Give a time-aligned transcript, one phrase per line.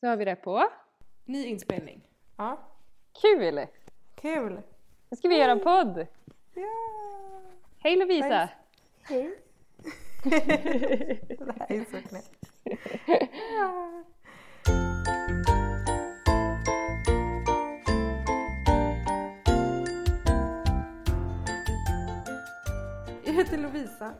[0.00, 0.64] Så har vi det på.
[1.24, 2.08] Ny inspelning.
[2.36, 2.58] Ja.
[3.20, 3.66] Kul!
[4.14, 4.62] Kul!
[5.08, 6.06] Nu ska vi göra en podd.
[6.54, 7.42] Ja!
[7.78, 8.48] Hej Lovisa!
[9.02, 9.38] Hej!
[10.24, 12.52] det här är så knäppt.
[13.58, 14.04] Ja.
[23.24, 24.14] Jag heter Lovisa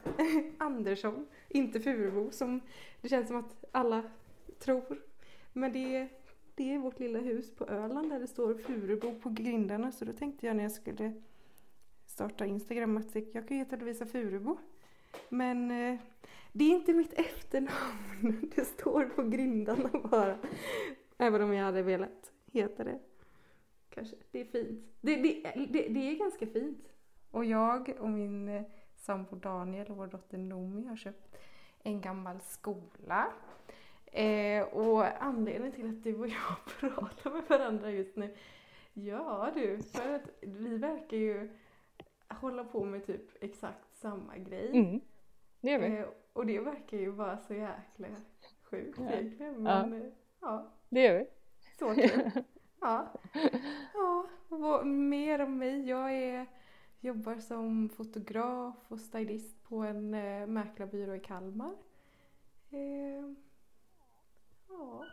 [0.58, 2.60] Andersson, inte Furebo som
[3.00, 4.02] det känns som att alla
[4.58, 5.07] tror.
[5.59, 6.09] Men det är,
[6.55, 10.12] det är vårt lilla hus på Öland där det står Furubo på grindarna så då
[10.12, 11.12] tänkte jag när jag skulle
[12.06, 14.59] starta Instagram att jag kan heta Lovisa Furubo.
[15.29, 16.01] Men eh,
[16.52, 20.38] det är inte mitt efternamn, det står på grindarna bara.
[21.18, 22.98] Även om jag hade velat heta det.
[23.90, 24.84] Kanske, det är fint.
[25.01, 26.88] Det, det, det, det är ganska fint.
[27.30, 28.62] Och jag och min eh,
[28.96, 31.37] sambo Daniel och vår dotter Nomi har köpt
[31.82, 33.32] en gammal skola.
[34.12, 38.34] Eh, och anledningen till att du och jag pratar med varandra just nu,
[38.95, 41.50] ja du, för att vi verkar ju
[42.28, 44.70] hålla på med typ exakt samma grej.
[44.78, 45.00] Mm.
[45.60, 45.98] Det gör vi.
[45.98, 48.06] Eh, och det verkar ju bara så jäkla
[48.62, 49.10] sjukt Ja.
[49.12, 49.62] egentligen.
[49.62, 50.09] Men eh,
[50.40, 51.26] ja, Det gör vi.
[51.78, 52.30] så kul.
[52.80, 53.12] ja.
[53.95, 55.88] ja, vad mer om mig?
[55.88, 56.46] Jag är,
[57.00, 61.72] jobbar som fotograf och stylist på en eh, mäklarbyrå i Kalmar.
[62.70, 63.32] Eh,
[64.69, 65.05] ja.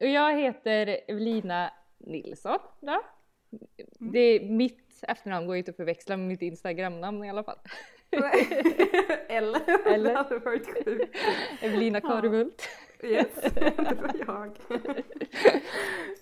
[0.00, 2.58] Och jag heter Evelina Nilsson.
[2.80, 3.02] Då.
[3.98, 7.58] Det är mitt efternamn går ju inte att förväxla med mitt Instagramnamn i alla fall.
[9.28, 9.88] Eller?
[9.94, 10.10] Eller?
[10.10, 11.18] Det hade varit sjukt.
[11.60, 12.68] Evelina Karevult.
[13.02, 14.58] Yes, det var jag.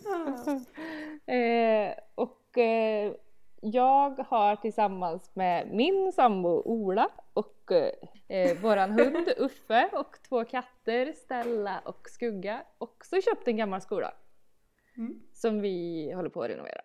[0.05, 1.35] Ja.
[1.35, 3.13] Eh, och eh,
[3.61, 7.73] jag har tillsammans med min sambo Ola och
[8.29, 14.15] eh, våran hund Uffe och två katter Stella och Skugga också köpt en gammal skola
[14.97, 15.23] Mm.
[15.33, 16.81] som vi håller på att renovera.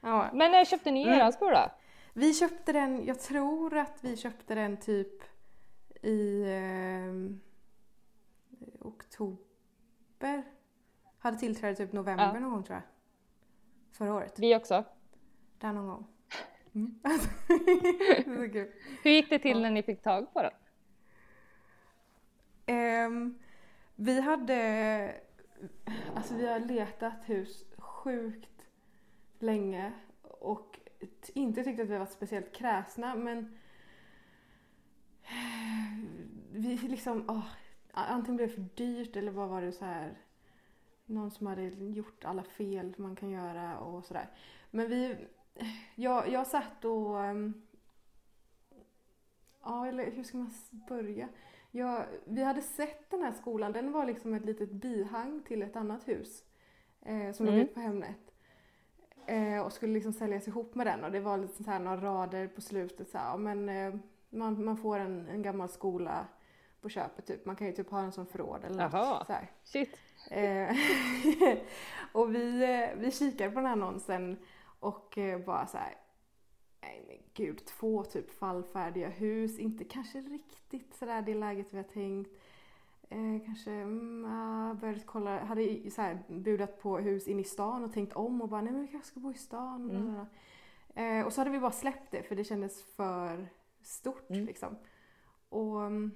[0.00, 1.14] Ja, Men när köpte ni Mm.
[1.14, 1.72] eran skola?
[2.12, 5.22] Vi köpte den, jag tror att vi köpte den typ
[6.02, 7.12] i eh,
[8.80, 10.42] oktober.
[11.18, 12.40] Hade tillträde typ november Ja.
[12.40, 12.82] någon gång tror jag.
[13.98, 14.38] Förra året.
[14.38, 14.84] Vi också.
[15.66, 16.06] Där någon gång.
[16.74, 16.98] Mm.
[17.04, 17.28] Alltså.
[19.02, 19.58] Hur gick det till Ja.
[19.58, 20.52] när ni fick tag på den?
[22.66, 23.38] Ehm,
[23.96, 25.20] vi hade,
[26.14, 28.66] alltså vi har letat hus sjukt
[29.38, 30.80] länge och
[31.34, 33.58] inte tyckt att vi varit speciellt kräsna men
[36.52, 37.46] vi liksom, åh,
[37.92, 40.18] antingen blev det för dyrt eller vad var det så här
[41.06, 44.28] någon som hade gjort alla fel man kan göra och sådär.
[44.70, 45.16] Men vi,
[45.94, 47.62] jag, jag satt och, ehm,
[49.62, 50.50] ja eller hur ska man
[50.88, 51.28] börja?
[51.70, 55.76] Ja, vi hade sett den här skolan, den var liksom ett litet bihang till ett
[55.76, 56.44] annat hus
[57.02, 57.64] eh, som låg Mm.
[57.66, 58.32] ute på Hemnet.
[59.26, 61.96] Eh, och skulle liksom säljas ihop med den och det var lite så här några
[61.96, 63.94] rader på slutet så här, men eh,
[64.30, 66.26] man, man får en, en gammal skola
[66.80, 67.46] på köpet typ.
[67.46, 68.92] Man kan ju typ ha den som förråd eller något.
[68.92, 69.24] Jaha.
[69.24, 69.50] Så här.
[69.64, 69.98] Shit.
[70.30, 70.76] Eh,
[72.12, 74.36] och vi, eh, vi kikade på den här annonsen
[74.86, 75.94] och eh, bara så här.
[76.82, 79.58] Nej men gud, två typ fallfärdiga hus.
[79.58, 82.30] Inte kanske riktigt sådär det läget vi har tänkt.
[83.08, 84.22] Eh, kanske mm,
[84.80, 88.48] började kolla, hade så här, budat på hus in i stan och tänkt om och
[88.48, 89.90] bara nej men vi kanske ska bo i stan.
[89.90, 90.26] Mm.
[90.94, 93.48] Eh, och så hade vi bara släppt det för det kändes för
[93.82, 94.46] stort Mm.
[94.46, 94.76] liksom.
[95.48, 96.10] Och mm,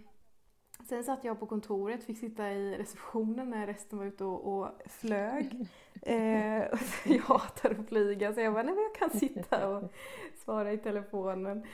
[0.91, 4.69] Sen satt jag på kontoret, fick sitta i receptionen när resten var ute och, och
[4.87, 5.67] flög.
[6.03, 9.93] Eh, och jag hatar att flyga så jag bara, nej men jag kan sitta och
[10.45, 11.65] svara i telefonen.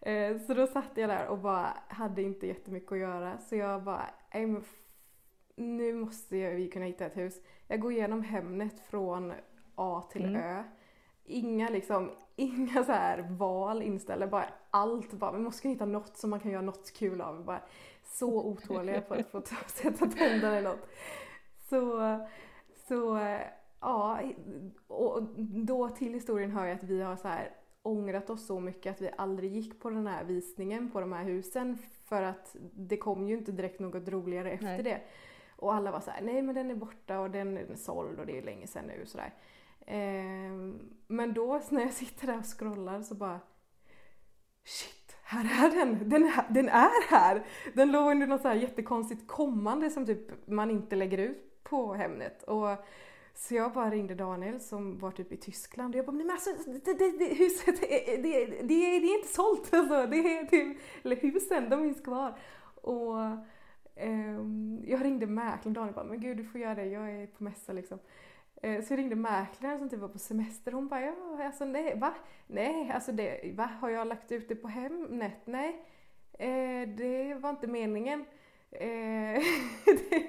[0.00, 3.82] Eh, så då satt jag där och bara hade inte jättemycket att göra så jag
[3.82, 4.64] bara, nej men
[5.56, 7.40] nu måste jag- vi kunna hitta ett hus.
[7.68, 9.32] Jag går igenom Hemnet från
[9.74, 10.40] A till Mm.
[10.42, 10.62] Ö.
[11.24, 16.16] Inga liksom, inga så här val inställda, bara allt bara, vi måste kunna hitta något
[16.16, 17.44] som man kan göra något kul av.
[17.44, 17.60] Bara,
[18.14, 20.88] så otåliga på att få ta- sätta tänderna i något.
[21.68, 22.00] Så,
[22.88, 23.18] så
[23.80, 24.20] ja,
[24.86, 25.22] och
[25.66, 27.50] då till historien hör jag att vi har så här
[27.82, 31.24] ångrat oss så mycket att vi aldrig gick på den här visningen på de här
[31.24, 34.82] husen för att det kom ju inte direkt något roligare efter Nej.
[34.82, 35.00] det.
[35.56, 38.26] Och alla var så här, nej men den är borta och den är såld och
[38.26, 39.34] det är länge sedan nu sådär.
[39.86, 43.40] Ehm, men då när jag sitter där och scrollar så bara
[44.64, 46.08] Shit, här är den!
[46.08, 47.44] Den är, den är här!
[47.74, 51.94] Den låg under något så här jättekonstigt kommande som typ man inte lägger ut på
[51.94, 52.42] Hemnet.
[52.42, 52.68] Och
[53.34, 56.34] så jag bara ringde Daniel som var typ i Tyskland och jag bara, nej men
[56.34, 56.50] alltså
[56.84, 57.86] det, det, det, huset, det,
[58.22, 58.62] det, det, är-
[59.00, 60.06] det är inte sålt alltså.
[60.06, 62.38] Det är typ, eller husen, de finns kvar.
[62.74, 63.14] Och
[63.96, 67.26] Ehm, jag ringde mäklaren Daniel och bara, men gud du får göra det, jag är
[67.26, 67.98] på mässa liksom.
[68.64, 70.72] Eh, så jag ringde mäklaren som typ var på semester.
[70.72, 71.14] Hon bara, ja
[71.44, 72.14] alltså nej, va?
[72.46, 73.70] Nej, alltså det, va?
[73.80, 75.46] Har jag lagt ut det på Hemnet?
[75.46, 75.84] Nej,
[76.32, 78.24] eh, det var inte meningen.
[78.70, 79.42] Eh,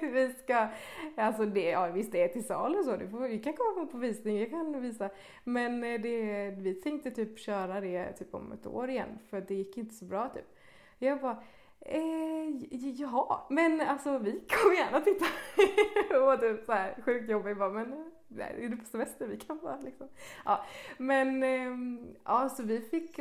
[0.00, 0.68] vi ska,
[1.16, 3.98] alltså det, ja visst det är till salu så, det får, vi kan komma på
[3.98, 5.10] visning, jag kan visa.
[5.44, 9.54] Men eh, det, vi tänkte typ köra det typ om ett år igen för det
[9.54, 10.56] gick inte så bra typ.
[10.98, 11.42] Jag bara,
[11.88, 15.24] eh, jaha, men alltså vi kommer gärna titta.
[16.32, 17.98] och typ så här sjukt jobbig bara, men eh,
[18.28, 19.26] nej, är du på semester?
[19.26, 20.08] Vi kan bara liksom.
[20.44, 20.64] Ja,
[20.98, 23.18] men ehm, ja, så vi fick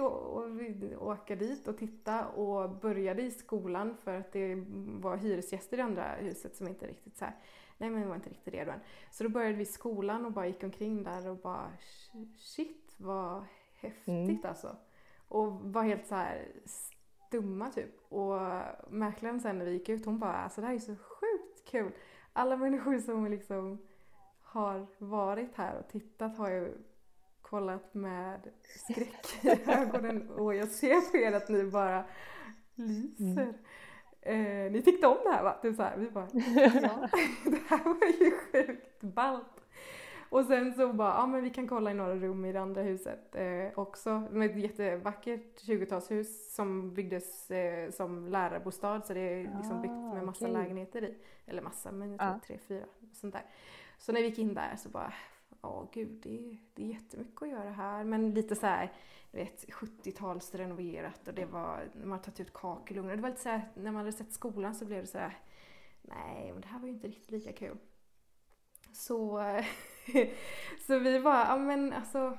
[0.99, 4.55] åka dit och titta och började i skolan för att det
[4.99, 7.35] var hyresgäster i andra huset som inte riktigt så här,
[7.77, 8.79] nej men var inte riktigt redo än.
[9.11, 11.71] Så då började vi i skolan och bara gick omkring där och bara
[12.37, 13.43] shit vad
[13.79, 14.39] häftigt Mm.
[14.43, 14.75] alltså.
[15.27, 16.47] Och var helt så här
[17.35, 18.11] stumma typ.
[18.11, 18.39] Och
[18.89, 21.91] mäklaren sen när vi gick ut hon bara alltså det här är så sjukt kul.
[22.33, 23.77] Alla människor som liksom
[24.41, 26.77] har varit här och tittat har ju
[27.41, 32.05] kollat med skräck i ögonen och jag ser på er att ni bara
[32.75, 33.53] lyser.
[34.21, 35.59] Eh, ni tyckte om det här va?
[35.61, 37.09] Typ så här, vi bara ja,
[37.45, 39.54] det här var ju sjukt ballt.
[40.29, 42.81] Och sen så bara, ja men vi kan kolla i några rum i det andra
[42.81, 44.23] huset eh, också.
[44.31, 50.13] Med ett jättevackert 20-talshus som byggdes eh, som lärarbostad så det är liksom byggt Ah,
[50.13, 50.53] med massa okej.
[50.53, 51.17] lägenheter i.
[51.45, 52.39] Eller massa, men jag tror Ja.
[52.47, 52.85] tre, fyra.
[53.13, 53.43] Sånt där.
[53.97, 55.13] Så när vi gick in där så bara,
[55.61, 58.03] ja gud det, är- det är jättemycket att göra här.
[58.03, 58.93] Men lite så här,
[59.31, 63.15] du vet 70-tals renoverat och det var, man har tagit ut kakelugnar.
[63.15, 65.37] Det var lite så här, när man hade sett skolan så blev det så här,
[66.01, 67.77] nej men det här var ju inte riktigt lika kul.
[68.93, 69.39] Så,
[70.87, 72.37] så vi bara, ja men alltså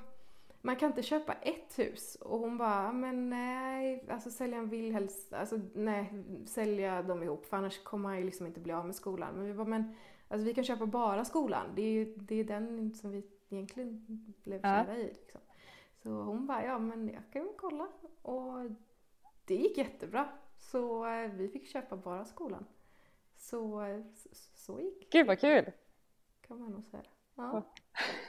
[0.61, 2.15] man kan inte köpa ett hus.
[2.15, 6.13] Och hon bara, "Ja, men nej, alltså säljaren vill helst, alltså nej,
[6.47, 9.35] sälja dem ihop för annars kommer han ju liksom inte bli av med skolan.
[9.35, 9.95] Men vi bara, men
[10.29, 11.67] alltså vi kan köpa bara skolan.
[11.77, 14.07] Det är ju det är den som vi egentligen
[14.43, 14.85] blev Ja.
[14.85, 15.05] kära i.
[15.05, 15.41] Liksom.
[16.03, 17.89] Så hon bara, ja men jag kan kolla.
[18.23, 18.71] Och
[19.45, 20.29] det gick jättebra.
[20.59, 22.67] Så eh, vi fick köpa bara skolan.
[23.37, 25.73] Så, eh, så, så gick Gud vad kul!
[26.47, 27.03] kan man nog säga.
[27.37, 27.75] Ja.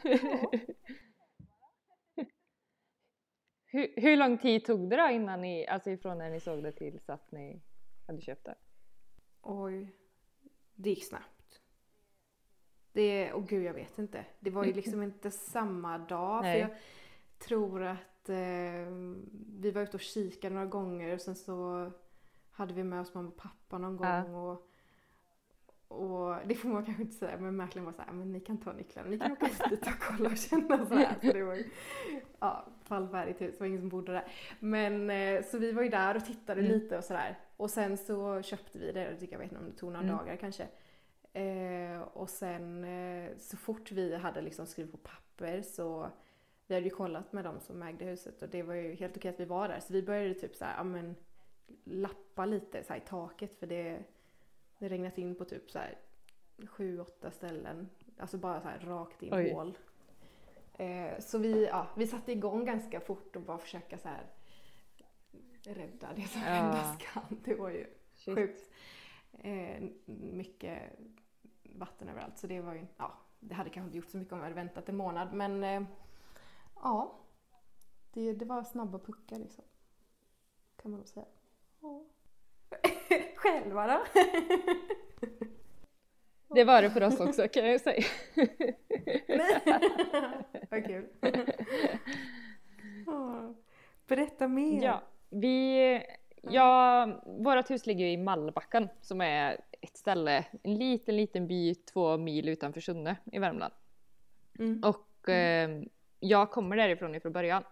[3.65, 6.71] hur, hur lång tid tog det då innan ni, alltså ifrån när ni såg det
[6.71, 7.61] tills att ni
[8.07, 8.55] hade köpt det?
[9.41, 9.95] Oj,
[10.75, 11.61] det gick snabbt.
[12.91, 14.25] Det, åh gud jag vet inte.
[14.39, 16.41] Det var ju liksom inte samma dag.
[16.43, 16.61] Nej.
[16.61, 16.79] För jag
[17.39, 18.91] tror att eh,
[19.59, 21.91] vi var ute och kikade några gånger och sen så
[22.51, 24.21] hade vi med oss mamma och pappa någon Ja.
[24.21, 24.35] gång.
[24.35, 24.69] Och,
[25.87, 28.57] och det får man kanske inte säga men mäklaren var så här, men ni kan
[28.57, 31.15] ta nycklarna, ni kan åka dit och kolla och känna så här.
[31.21, 31.69] Så det var ju,
[32.39, 34.23] ja, fallfärdigt hus, det var ingen som bodde där.
[34.59, 36.71] Men eh, så vi var ju där och tittade Mm.
[36.71, 37.39] lite och sådär.
[37.57, 39.01] Och sen så köpte vi det,
[39.31, 40.17] jag vet inte om det tog några Mm.
[40.17, 40.67] dagar kanske.
[41.33, 46.09] Eh, och sen eh, så fort vi hade liksom skrivit på papper så
[46.67, 49.29] vi hade ju kollat med de som ägde huset och det var ju helt okej
[49.31, 49.79] att vi var där.
[49.79, 51.15] Så vi började typ så här, ja men
[51.83, 53.99] lappa lite så i taket för det,
[54.79, 55.97] det regnat in på typ så här
[56.67, 57.89] sju, åtta ställen.
[58.17, 59.51] Alltså bara så här rakt in Oj.
[59.53, 59.77] hål.
[60.73, 64.25] Eh, så vi, ja, vi satte igång ganska fort och bara försöka så här
[65.63, 66.47] rädda det som Ja.
[66.53, 67.41] räddas kan.
[67.43, 68.35] Det var ju Shit.
[68.35, 68.71] sjukt
[69.31, 70.81] eh, mycket
[71.63, 72.37] vatten överallt.
[72.37, 74.55] Så det var ju, ja, det hade kanske inte gjort så mycket om vi hade
[74.55, 75.33] väntat en månad.
[75.33, 75.83] Men eh,
[76.75, 77.19] ja,
[78.13, 79.63] det, det var snabba puckar liksom.
[80.75, 81.25] Kan man nog säga.
[81.81, 82.03] Ja.
[83.35, 84.03] Själva då?
[86.49, 88.03] Det var det för oss också kan jag säga.
[90.69, 91.07] Vad kul.
[94.07, 94.83] Berätta mer.
[94.83, 96.01] Ja, vi,
[96.41, 102.17] ja, vårt hus ligger i Mallbacken som är ett ställe, en liten liten by två
[102.17, 103.73] mil utanför Sunne i Värmland.
[104.59, 104.83] Mm.
[104.83, 105.69] Och eh,
[106.19, 107.63] jag kommer därifrån ifrån början.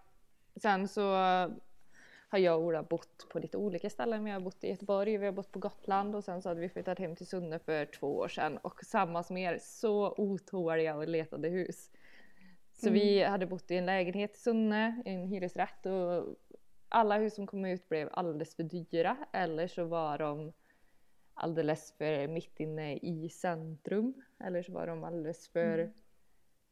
[0.56, 1.14] Sen så
[2.28, 4.24] har jag och Ola bott på lite olika ställen.
[4.24, 6.68] Vi har bott i Göteborg, vi har bott på Gotland och sen så hade vi
[6.68, 8.58] flyttat hem till Sunne för två år sedan.
[8.58, 11.90] Och samma som er, så otåliga och letade hus.
[12.72, 16.36] Så vi hade bott i en lägenhet i Sunne, i en hyresrätt och
[16.88, 20.52] alla hus som kom ut blev alldeles för dyra eller så var de
[21.34, 25.92] alldeles för mitt inne i centrum eller så var de alldeles för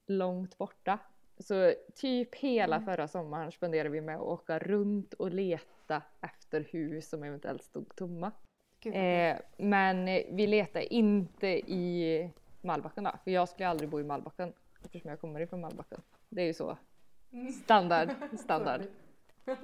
[0.06, 0.99] långt borta.
[1.38, 7.08] Så typ hela förra sommaren spenderade vi med att åka runt och leta efter hus
[7.08, 8.32] som eventuellt stod tomma.
[8.84, 14.52] Eh, men vi letade inte i Malbacken då, för jag skulle aldrig bo i Malbacken
[14.84, 16.00] eftersom jag kommer ifrån Malbacken.
[16.28, 16.76] Det är ju så.
[17.64, 18.80] Standard, standard,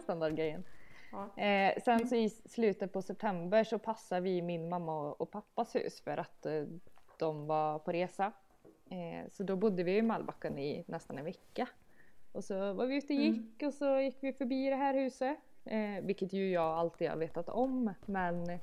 [0.03, 0.65] standardgrejen.
[1.13, 1.43] Ja.
[1.43, 5.75] Eh, sen så i slutet på september så passade vi min mamma och, och pappas
[5.75, 6.65] hus för att eh,
[7.19, 8.33] de var på resa.
[8.91, 11.69] Eh, så då bodde vi i Malbacken i nästan en vecka.
[12.33, 13.33] Och så var vi ute och Mm.
[13.35, 15.37] gick och så gick vi förbi det här huset.
[15.65, 18.59] Eh, vilket ju jag alltid har vetat om men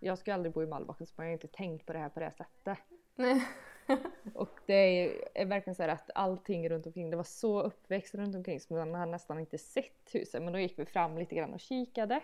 [0.00, 2.20] jag ska aldrig bo i Malbacken så jag har inte tänkt på det här på
[2.20, 2.78] det här sättet.
[3.14, 3.42] Nej.
[4.34, 8.14] Och det är, är verkligen så här att allting runt omkring, det var så uppväxt
[8.14, 10.42] runt omkring så man har nästan inte sett huset.
[10.42, 12.20] Men då gick vi fram lite grann och kikade.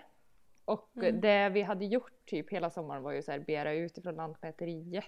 [0.64, 1.20] Och Mm.
[1.20, 5.04] det vi hade gjort typ hela sommaren var ju så här begära ut ifrån Lantmäteriet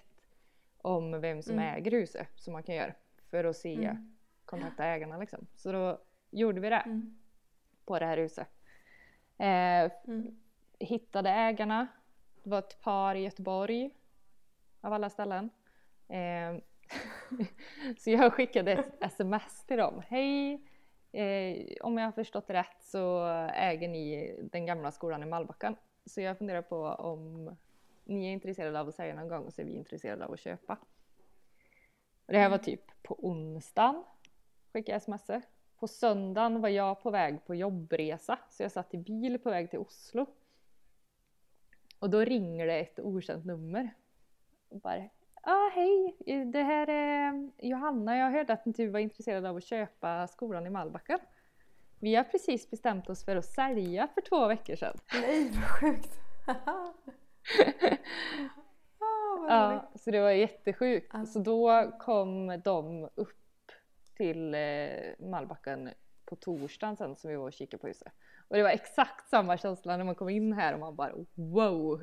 [0.84, 1.74] om vem som Mm.
[1.74, 2.92] äger huset som man kan göra
[3.30, 4.16] för att se, Mm.
[4.44, 5.46] kontakta ägarna liksom.
[5.54, 5.98] Så då
[6.30, 7.18] gjorde vi det Mm.
[7.84, 8.48] på det här huset.
[9.38, 10.40] Eh, Mm.
[10.78, 11.86] hittade ägarna.
[12.42, 13.90] Det var ett par i Göteborg
[14.80, 15.50] av alla ställen.
[16.08, 16.56] Eh,
[17.98, 20.02] så jag skickade ett sms till dem.
[20.08, 20.52] Hej!
[21.12, 25.76] Eh, om jag har förstått det rätt så äger ni den gamla skolan i Malbacken.
[26.06, 27.56] Så jag funderar på om
[28.04, 30.78] ni är intresserade av att sälja någon gång så är vi intresserade av att köpa.
[32.26, 34.04] Och det här var typ på onsdagen
[34.72, 35.44] skickade jag sms.
[35.76, 39.70] På söndagen var jag på väg på jobbresa så jag satt i bil på väg
[39.70, 40.26] till Oslo.
[41.98, 43.94] Och då ringer det ett okänt nummer.
[44.68, 45.08] Och bara
[45.42, 46.16] ah, hej,
[46.52, 48.16] det här är Johanna.
[48.16, 51.18] Jag hörde att du var intresserad av att köpa skolan i Malbacken.
[51.98, 54.98] Vi har precis bestämt oss för att sälja för två veckor sedan.
[55.12, 56.20] Nej vad sjukt!
[59.48, 59.72] ah.
[59.72, 61.10] Ja, så det var jättesjukt.
[61.12, 61.26] Ja.
[61.26, 63.72] Så då kom de upp
[64.16, 64.60] till eh,
[65.18, 65.90] Malbacken
[66.24, 68.12] på torsdagen sen som vi var och kikade på huset.
[68.48, 72.02] Och det var exakt samma känsla när man kom in här och man bara wow!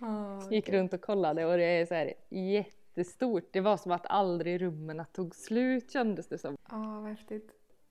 [0.00, 3.48] Ah, Gick runt och kollade och det är så här jättestort.
[3.52, 6.56] Det var som att aldrig rummen tog slut kändes det som.
[6.62, 7.50] Ah, vad häftigt.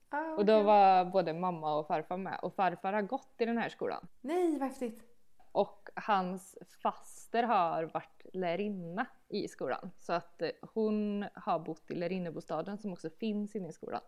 [0.10, 3.46] Ah, vad Och då var både mamma och farfar med och farfar har gått i
[3.46, 4.08] den här skolan.
[4.22, 5.11] Nej vad häftigt!
[5.52, 9.92] Och hans faster har varit lärarinna i skolan.
[10.00, 14.02] Så att eh, hon har bott i lärarinnebostaden som också finns inne i skolan.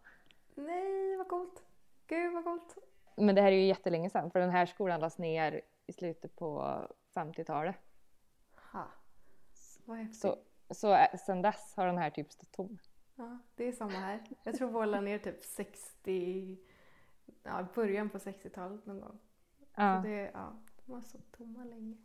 [0.55, 1.63] Nej vad coolt!
[2.07, 2.77] Gud vad coolt!
[3.15, 6.35] Men det här är ju jättelänge sedan för den här skolan lades ner i slutet
[6.35, 6.77] på
[7.13, 7.75] 50-talet.
[8.71, 8.87] Ha.
[9.85, 10.21] Vad häftigt.
[10.21, 10.37] Så,
[10.69, 12.77] så eh, sen dess har den här typ stått tom.
[13.15, 14.23] Ja, det är samma här.
[14.43, 16.57] Jag tror vår la ner typ 60,
[17.43, 19.19] ja början på 60-talet någon gång.
[19.75, 20.53] Ja, Så det, ja,
[20.85, 21.95] de var så tomma länge.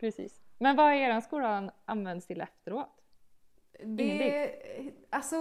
[0.00, 0.40] precis.
[0.58, 2.88] Men vad har er skolan använts till efteråt?
[3.82, 4.52] Det,
[5.10, 5.36] alltså,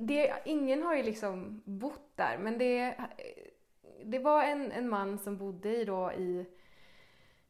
[0.00, 2.96] det, ingen har ju liksom bott där men det,
[4.04, 6.46] det var en, en man som bodde i, då, i,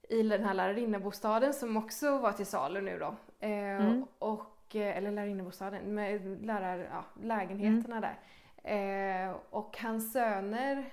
[0.09, 3.17] i den här lärarinnabostaden som också var till salu nu då.
[3.47, 4.07] Eh, Mm.
[4.19, 8.19] och, eller lärarinnabostaden, med lärar, ja, lägenheterna där.
[8.65, 10.85] Eh, och hans söner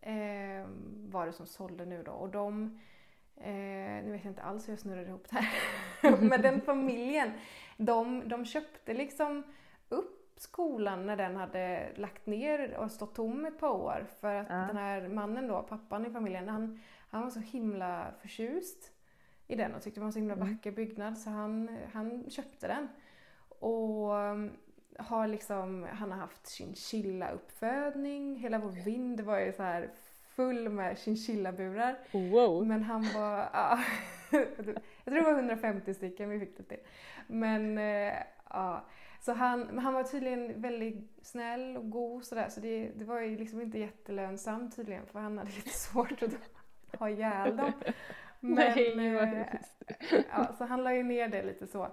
[0.00, 0.66] eh,
[1.10, 2.78] var det som sålde nu då och de
[3.42, 6.20] Eh, nu vet jag inte alls hur jag snurrade ihop det här.
[6.28, 7.30] Men den familjen,
[7.76, 9.42] de, de köpte liksom
[9.88, 14.06] upp skolan när den hade lagt ner och stått tom ett par år.
[14.20, 14.54] För att Ja.
[14.56, 16.80] den här mannen då, pappan i familjen, han,
[17.10, 18.92] han var så himla förtjust
[19.46, 20.48] i den och tyckte det var en så himla Mm.
[20.48, 22.88] vacker byggnad så han, han köpte den.
[23.58, 24.10] Och
[25.00, 28.36] har liksom, han har haft chinchilla-uppfödning.
[28.36, 29.90] Hela vår vind var ju så här
[30.40, 31.98] full med chinchillaburar.
[32.12, 32.66] Wow!
[32.66, 33.78] Men han var, ja,
[34.30, 34.56] jag
[35.04, 36.80] tror det var 150 stycken vi fick det till.
[37.26, 38.14] Men eh,
[38.50, 38.84] ja,
[39.20, 43.36] så han, han var tydligen väldigt snäll och god sådär så det, det var ju
[43.36, 46.32] liksom inte jättelönsamt tydligen för han hade lite svårt att
[46.98, 47.72] ha ihjäl dem.
[48.40, 49.46] Men, Nej, eh,
[50.30, 51.88] ja, så han la ju ner det lite så.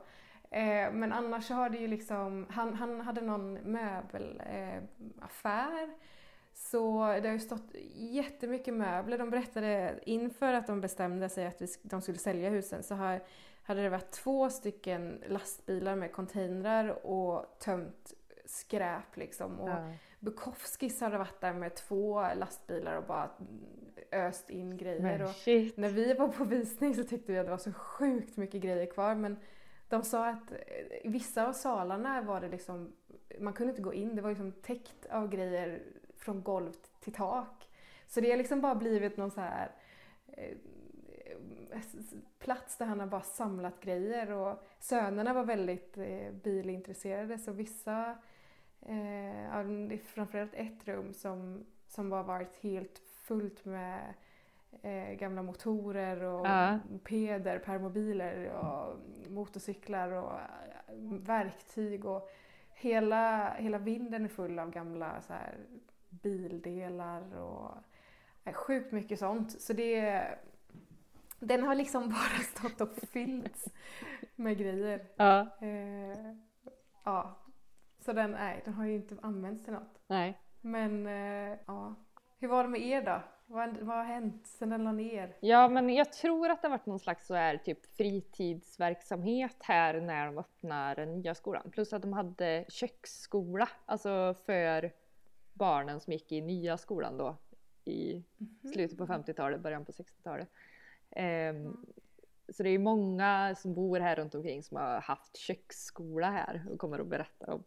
[0.50, 4.84] Eh, men annars så har det ju liksom, han, han hade någon möbelaffär.
[5.84, 5.90] Eh,
[6.54, 9.18] så det har ju stått jättemycket möbler.
[9.18, 13.22] De berättade inför att de bestämde sig att vi, de skulle sälja husen så har,
[13.64, 18.14] hade det varit två stycken lastbilar med containrar och tömt
[18.46, 19.60] skräp liksom.
[19.60, 19.94] Och Ja.
[20.20, 23.30] Bukowskis hade varit där med två lastbilar och bara
[24.12, 25.02] öst in grejer.
[25.76, 28.86] När vi var på visning så tyckte vi att det var så sjukt mycket grejer
[28.86, 29.38] kvar men
[29.90, 30.52] de sa att
[31.04, 32.94] i vissa av salarna var det liksom,
[33.40, 35.84] man kunde inte gå in, det var liksom täckt av grejer
[36.16, 37.70] från golv till tak.
[38.08, 39.72] Så det har liksom bara blivit någon så här
[40.28, 40.58] eh,
[42.40, 48.18] plats där han har bara samlat grejer och sönerna var väldigt eh, bilintresserade så vissa,
[48.82, 54.14] eh, framförallt ett rum som, som bara varit helt fullt med
[54.82, 56.80] eh, gamla motorer och Ja.
[56.90, 62.30] mopeder, permobiler och motorcyklar och eh, verktyg och
[62.70, 65.56] hela, hela vinden är full av gamla så här,
[66.10, 67.72] bildelar och
[68.44, 69.62] Eh, Sjukt mycket sånt.
[69.62, 70.24] Så det,
[71.40, 73.66] den har liksom bara stått och fyllts
[74.36, 75.06] med grejer.
[75.16, 76.36] Ja, Eh,
[77.04, 77.36] ja,
[78.00, 80.00] så den, nej, den har ju inte använts till något.
[80.08, 80.40] nej.
[80.62, 81.96] Men eh, ja,
[82.40, 83.20] hur var det med er då?
[83.50, 85.38] Vad, vad har hänt sen den la ner?
[85.40, 90.02] Ja, men jag tror att det har varit någon slags så här, typ fritidsverksamhet här
[90.02, 91.72] när de öppnar den nya skolan.
[91.72, 94.92] Plus att de hade köksskola, alltså för
[95.54, 97.38] barnen som gick i nya skolan då
[97.86, 98.24] i
[98.74, 100.50] slutet på 50-talet, början på 60-talet.
[101.12, 101.78] Ehm,
[102.50, 106.80] så det är många som bor här runt omkring som har haft köksskola här och
[106.80, 107.64] kommer att berätta om.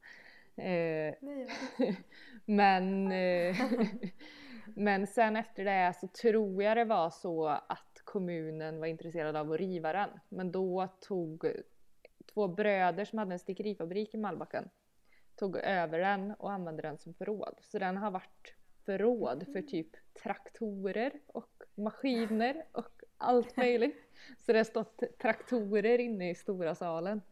[0.56, 1.48] Eh, Nej,
[2.44, 3.56] men, eh,
[4.66, 9.52] men sen efter det så tror jag det var så att kommunen var intresserad av
[9.52, 10.10] att riva den.
[10.28, 11.46] Men då tog
[12.34, 14.68] två bröder som hade en stickerifabrik i Malbacken
[15.40, 17.54] tog över den och använde den som förråd.
[17.60, 19.88] Så den har varit förråd för typ
[20.22, 23.96] traktorer och maskiner och allt möjligt.
[24.38, 27.22] Så det har stått traktorer inne i stora salen.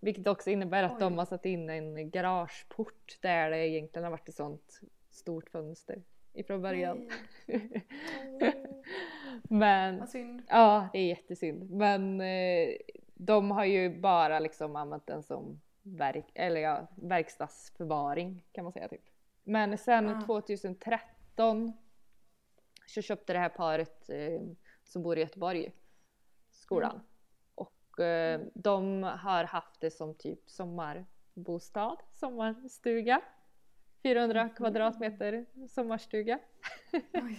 [0.00, 1.18] Vilket också innebär att de Oj.
[1.18, 6.02] har satt in en garageport där det egentligen har varit ett sånt stort fönster
[6.34, 7.08] ifrån början.
[9.42, 10.42] Men Vad synd.
[10.48, 11.70] ja, det är jättesynd.
[11.70, 12.68] Men eh,
[13.14, 18.88] de har ju bara liksom använt den som verk, eller ja, verkstadsförvaring kan man säga
[18.88, 19.04] typ.
[19.44, 20.20] Men sen Ah.
[20.26, 21.72] 2013
[22.86, 24.40] så köpte det här paret eh,
[24.84, 25.72] som bor i Göteborg
[26.50, 26.90] skolan.
[26.90, 27.02] Mm.
[27.54, 33.20] Och eh, de har haft det som typ sommarbostad, sommarstuga.
[34.02, 34.54] 400 Mm.
[34.54, 36.38] kvadratmeter sommarstuga.
[37.12, 37.38] Oj,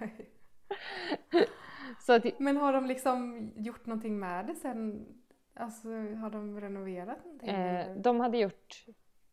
[0.00, 0.30] oj.
[2.00, 5.06] Så att, Men har de liksom gjort någonting med det sen?
[5.54, 7.48] Alltså har de renoverat någonting?
[7.50, 8.84] Eh, de hade gjort,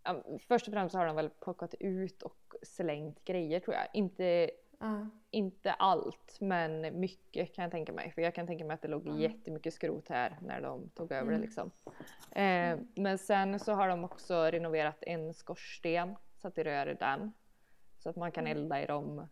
[0.03, 3.86] ja, först och främst har de väl plockat ut och slängt grejer tror jag.
[3.93, 5.07] Inte, Ja.
[5.31, 8.12] inte allt men mycket kan jag tänka mig.
[8.12, 9.19] För jag kan tänka mig att det låg Mm.
[9.19, 11.41] jättemycket skrot här när de tog över det Mm.
[11.41, 11.72] liksom.
[12.31, 17.34] Eh, men sen så har de också renoverat en skorsten, satt i rör i den.
[17.97, 18.58] Så att man kan Mm.
[18.58, 19.28] elda i de,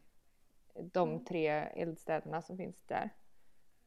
[0.73, 1.25] de Mm.
[1.25, 3.09] tre eldstäderna som finns där.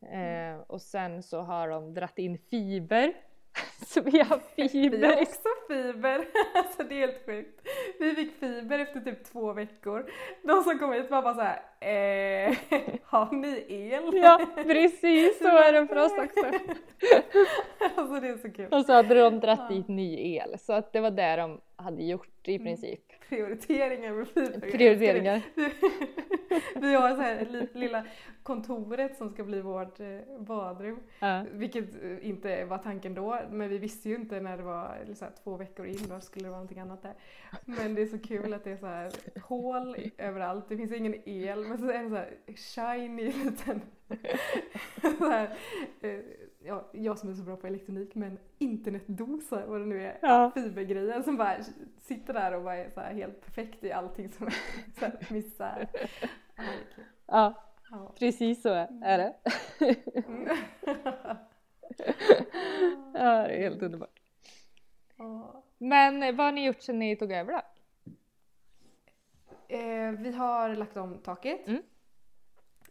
[0.02, 0.54] Mm.
[0.54, 3.12] Eh, och sen så har de dratt in fiber.
[3.86, 6.28] så vi har Vi fiber har också fiber.
[6.54, 7.68] Alltså det är helt sjukt.
[7.98, 10.10] Vi fick fiber efter typ två veckor.
[10.42, 12.56] De som kom hit var bara så här, eh,
[13.04, 14.10] har ni el?
[14.16, 16.46] Ja, precis så är det för oss också.
[17.96, 18.68] Alltså det är så kul.
[18.72, 22.02] Och så hade de dratt dit ny el, så att det var det de hade
[22.02, 22.64] gjort i Mm.
[22.66, 23.07] princip.
[23.28, 24.70] Prioriteringar med fiber.
[24.70, 25.42] Prioriteringar.
[26.80, 28.04] Vi har så här li- lilla
[28.42, 31.00] kontoret som ska bli vårt eh, badrum.
[31.18, 31.44] Ja.
[31.52, 35.24] Vilket eh, inte var tanken då, men vi visste ju inte när det var så
[35.24, 37.14] här, två veckor in, då skulle det vara någonting annat där.
[37.64, 41.14] Men det är så kul att det är så här hål överallt, det finns ingen
[41.28, 43.80] el, men så är det så här shiny liten
[45.18, 45.56] så här,
[46.00, 46.18] eh,
[46.58, 50.50] ja, jag som är så bra på elektronik, men internetdosa, vad det nu är, Ja.
[50.54, 51.56] fibergrejer som bara
[52.02, 54.48] sitter där och bara är så helt perfekt i allting som
[54.96, 55.88] här misär.
[56.56, 56.64] Ja,
[57.26, 57.54] ja,
[57.90, 58.12] Ja.
[58.18, 58.68] precis så
[59.02, 59.34] är det.
[60.28, 60.48] Mm.
[63.14, 64.20] Ja, det är helt underbart.
[65.16, 65.64] Ja.
[65.78, 67.60] Men vad har ni gjort sedan ni tog över då?
[69.76, 71.66] Eh, vi har lagt om taket.
[71.68, 71.82] Mm.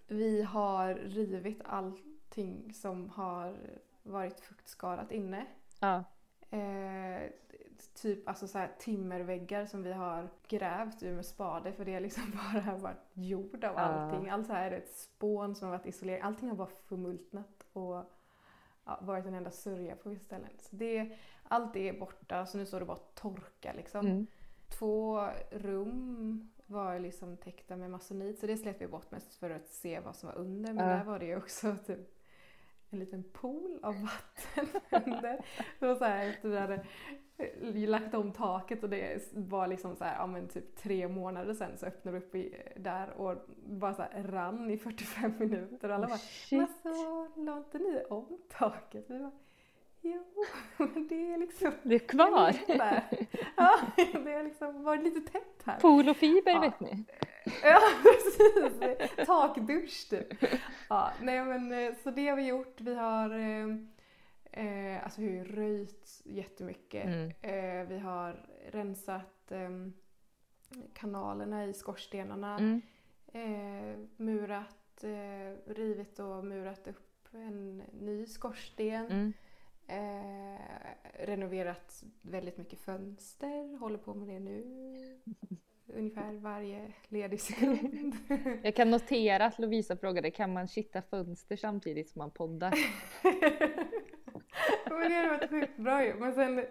[0.07, 1.61] Vi har rivit
[2.37, 3.55] allting som har
[4.03, 5.45] varit fuktskadat inne.
[5.79, 6.03] Ja.
[6.57, 7.29] Eh,
[8.01, 11.99] typ alltså så här timmerväggar som vi har grävt ur med spade för det har
[12.01, 12.23] liksom
[12.53, 13.79] bara varit jord av Ja.
[13.81, 14.29] allting.
[14.29, 16.23] Allt så här är ett spån som har varit isolerat.
[16.25, 18.11] Allting har bara förmultnat och
[18.85, 20.49] ja, varit en enda sörja på vissa ställen.
[20.59, 24.07] Så det, allt det är borta så nu står det bara torka liksom.
[24.07, 24.27] Mm.
[24.79, 29.67] Två rum var liksom täckta med masonit så det släppte vi bort mest för att
[29.67, 30.73] se vad som var under.
[30.73, 30.95] Men Ja.
[30.95, 32.16] där var det ju också typ
[32.89, 35.39] en liten pool av vatten under.
[35.79, 36.85] Det var så här efter vi hade
[37.37, 41.53] eh, lagt om taket och det var liksom så här, ja men typ tre månader
[41.53, 45.89] sen så öppnade det upp i, där och bara så här rann i 45 minuter
[45.89, 46.59] och alla bara men Shit.
[46.61, 49.05] alltså la inte ni om taket?
[49.07, 49.31] Vi bara
[50.15, 50.45] jo
[50.93, 52.53] men det är liksom Det är kvar.
[52.77, 53.03] där.
[53.57, 55.79] Ja, det har liksom varit lite tätt här.
[55.79, 56.59] Pool och fiber Ja.
[56.59, 57.05] vet ni.
[57.63, 59.27] Ja, precis.
[59.27, 60.27] Takdusch typ.
[60.89, 62.81] Ja, nej men eh, så det har vi gjort.
[62.81, 63.67] Vi har eh,
[64.65, 67.05] eh, alltså vi har röjt jättemycket.
[67.05, 67.31] Mm.
[67.41, 69.69] Eh, vi har rensat eh,
[70.93, 72.57] kanalerna i skorstenarna.
[72.57, 72.81] Mm.
[73.33, 79.05] Eh, murat, eh, rivit och murat upp en ny skorsten.
[79.05, 79.33] Mm.
[79.87, 84.63] Eh, renoverat väldigt mycket fönster, håller på med det nu.
[85.93, 88.15] ungefär varje ledig sekund.
[88.63, 92.73] Jag kan notera att Lovisa frågade kan man kitta fönster samtidigt som man poddar?
[94.89, 96.13] Men det hade varit sjukt bra ju.
[96.13, 96.65] Men sen,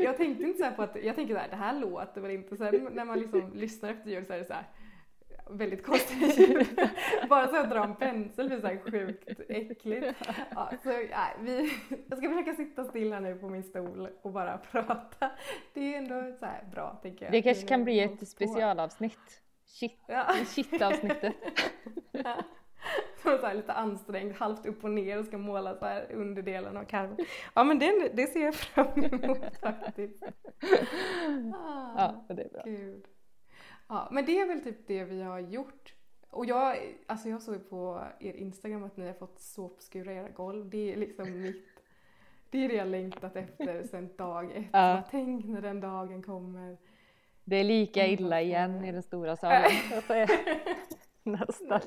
[0.00, 2.56] jag tänkte inte så på att, jag tänker så här, det här låter väl inte.
[2.56, 4.66] Sen när man liksom lyssnar efter ljud så är det så här
[5.50, 6.66] väldigt konstigt ljud.
[7.28, 10.18] Bara så att dra en pensel blir så här sjukt äckligt.
[10.54, 11.72] Ja, så, ja, vi,
[12.08, 15.30] jag ska försöka sitta still här nu på min stol och bara prata.
[15.74, 17.32] Det är ändå så bra tänker jag.
[17.32, 19.40] Det kanske kan bli ett specialavsnitt.
[19.66, 20.26] Shit, Ja.
[20.46, 21.34] shit-avsnittet.
[23.22, 26.84] Så här lite ansträngd, halvt upp och ner och ska måla så här underdelen av
[26.84, 27.16] karmen.
[27.54, 30.22] Ja men det, det ser jag fram emot faktiskt.
[31.54, 31.94] Ah,
[32.28, 32.62] Ja, det är bra.
[32.64, 33.04] Gud.
[33.88, 35.94] Ja, men det är väl typ det vi har gjort.
[36.30, 40.70] Och jag, alltså jag såg på er Instagram att ni har fått såpskura era golv.
[40.70, 41.66] Det är liksom mitt,
[42.50, 44.66] det är det jag längtat efter sedan dag ett.
[44.72, 45.02] Ja.
[45.10, 46.76] Tänk när den dagen kommer.
[47.44, 49.70] Det är lika illa igen i den stora salen.
[51.22, 51.80] Nästan.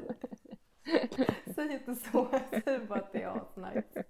[1.56, 2.28] Säg inte så,
[2.64, 4.04] säg bara att det är asnice.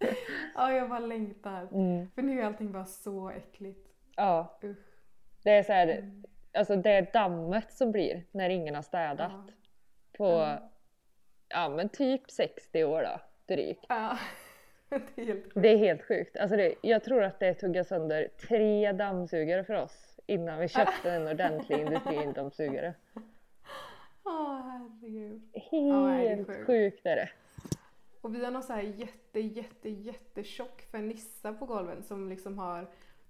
[0.55, 1.67] Ja, jag bara längtar.
[1.71, 2.09] Mm.
[2.15, 3.89] För nu är allting bara så äckligt.
[4.15, 4.77] Ja, Usch.
[5.43, 6.23] det är så här, Mm.
[6.57, 9.53] Alltså det är dammet som blir när ingen har städat Ja.
[10.17, 10.69] på, Ja.
[11.49, 13.19] ja men typ 60 år då,
[13.55, 13.85] drygt.
[13.89, 14.17] Ja,
[14.89, 15.51] det är helt sjukt.
[15.55, 16.37] Det är helt sjukt.
[16.37, 21.11] Alltså det, jag tror att det tuggar sönder tre dammsugare för oss innan vi köpte
[21.11, 22.93] en ordentlig industridammsugare.
[24.23, 25.41] Åh herregud.
[25.53, 26.65] det är Helt sjukt.
[26.65, 27.29] sjukt är det.
[28.21, 32.87] Och vi har någon så här jätte, jätte, jättetjock fernissa på golven som liksom har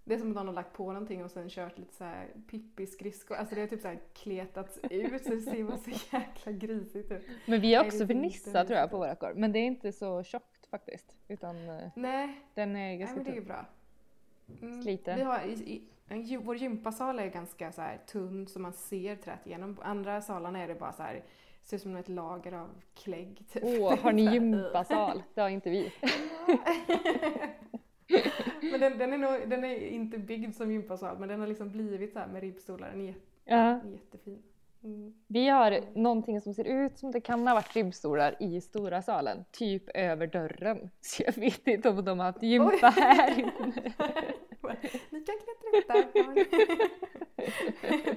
[0.08, 2.28] det är som att någon har lagt på någonting och sen kört lite så här
[2.50, 3.36] pippiskridskor.
[3.36, 7.26] Alltså det har typ så här kletats ut så det ser så jäkla grisigt ut.
[7.46, 9.38] Men vi har Nej, också vernissa tror jag på våra golv.
[9.38, 11.16] Men det är inte så tjockt faktiskt.
[11.28, 13.66] Utan eh, Nej, den är nej ganska men det är bra.
[14.62, 15.16] Mm, Sliten.
[15.16, 19.48] Vi har i, i, vår gympasal är ganska så här tunn så man ser trätt
[19.48, 19.76] igenom.
[19.76, 21.24] På andra salarna är det bara så här
[21.64, 23.44] ser ut som ett lager av klägg.
[23.52, 23.64] Typ.
[23.66, 25.24] Åh, har ni Så här, gympasal?
[25.34, 25.94] Det har inte vi.
[28.72, 31.72] Men den, den, är nog, den är inte byggd som gympasal men den har liksom
[31.72, 32.90] blivit så med ribbstolar.
[32.90, 33.80] Den är, jätte, Ja.
[33.92, 34.44] jättefin.
[34.84, 35.14] Mm.
[35.28, 39.46] Vi har någonting som ser ut som det kan ha varit ribbstolar i stora salen,
[39.52, 40.90] typ över dörren.
[41.02, 43.02] Så jag vet inte om de har haft gympa Oj.
[43.02, 43.94] här inne.
[45.10, 46.12] Ni kan klättra upp.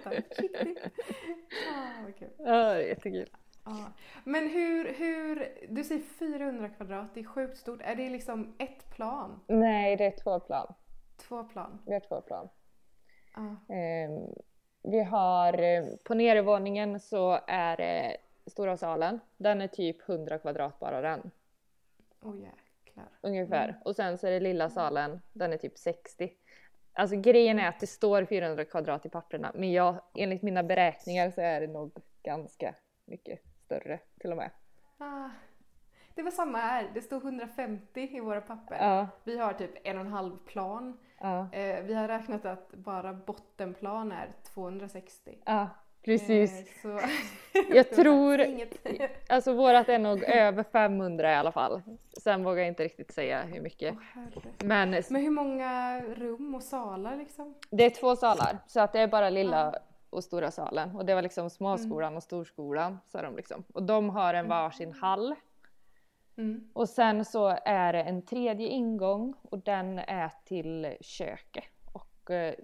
[0.05, 0.79] Ta försiktigt.
[1.75, 2.29] Ah, vad kul.
[2.39, 3.29] Ja, jättekul.
[3.65, 3.93] Ja.
[4.25, 7.81] Men hur, hur, du säger 400 kvadrat, det är sjukt stort.
[7.83, 9.41] Är det liksom ett plan?
[9.47, 10.75] Nej, det är två plan.
[11.17, 11.83] Två plan?
[11.87, 12.49] Vi har två plan.
[13.35, 13.75] Ja.
[13.75, 14.35] Ehm,
[14.83, 19.21] vi har, eh, på nedervåningen så är det stora salen.
[19.37, 21.31] Den är typ 100 kvadrat bara den.
[22.23, 23.09] Åh jäklar.
[23.21, 23.69] Ungefär.
[23.69, 23.83] Mm.
[23.85, 26.33] Och sen så är det lilla salen, den är typ 60.
[26.93, 31.31] Alltså grejen är att det står 400 kvadrat i papperna men jag, enligt mina beräkningar
[31.31, 33.41] så är det nog ganska mycket
[33.71, 34.51] större till och med.
[34.99, 35.29] Ah.
[36.15, 38.77] Det var samma här, det stod 150 i våra papper.
[38.81, 40.99] Ja, Vi har typ en och en halv plan.
[41.21, 45.39] ja, Eh, vi har räknat att bara bottenplan är 260.
[45.45, 45.69] ja
[46.05, 46.85] precis.
[46.85, 47.01] Eh,
[47.75, 48.47] Jag tror-.
[49.29, 51.83] Alltså vårat är nog över 500 i alla fall.
[52.23, 53.95] Sen vågar jag inte riktigt säga hur mycket.
[54.15, 54.43] Herre.
[54.65, 57.55] Men Men hur många rum och salar liksom?
[57.71, 59.75] det är två salar så att det är bara lilla
[60.11, 62.99] och stora salen och det var liksom småskolan och storskolan.
[63.07, 63.65] Så de liksom.
[63.75, 65.37] Och de har en varsin hall
[66.41, 66.71] Mm.
[66.73, 71.65] Och sen så är det en tredje ingång och den är till köket.
[71.93, 72.55] Och eh,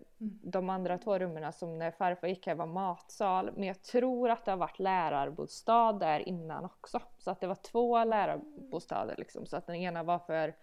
[0.43, 3.51] de andra två rummen som när farfar gick här var matsal.
[3.55, 7.01] Men jag tror att det har varit lärarbostad där innan också.
[7.19, 9.47] Så att det var två lärarbostäder liksom.
[9.47, 10.55] Så att den ena var för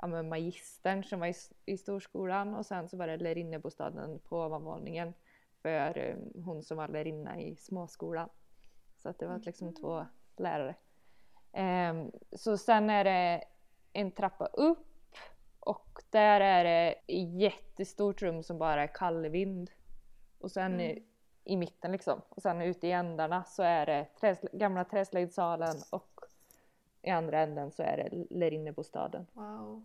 [0.00, 1.34] ja, magistern som var i,
[1.66, 5.14] i storskolan och sen så var det lärinnebostaden på ovanvåningen
[5.64, 8.28] för eh, hon som var lärinna i småskolan.
[8.96, 10.74] Så att det var liksom två lärare.
[11.52, 13.44] Ehm, så sen är det
[13.92, 15.16] en trappa upp
[15.60, 19.70] och där är det ett jättestort rum som bara är kallvind.
[20.38, 21.02] Och sen i,
[21.44, 22.20] i mitten liksom.
[22.28, 26.20] Och sen ute i ändarna så är det träs, gamla träslöjdsalen och
[27.02, 29.26] i andra änden så är det lärinnebostaden.
[29.32, 29.82] Wow.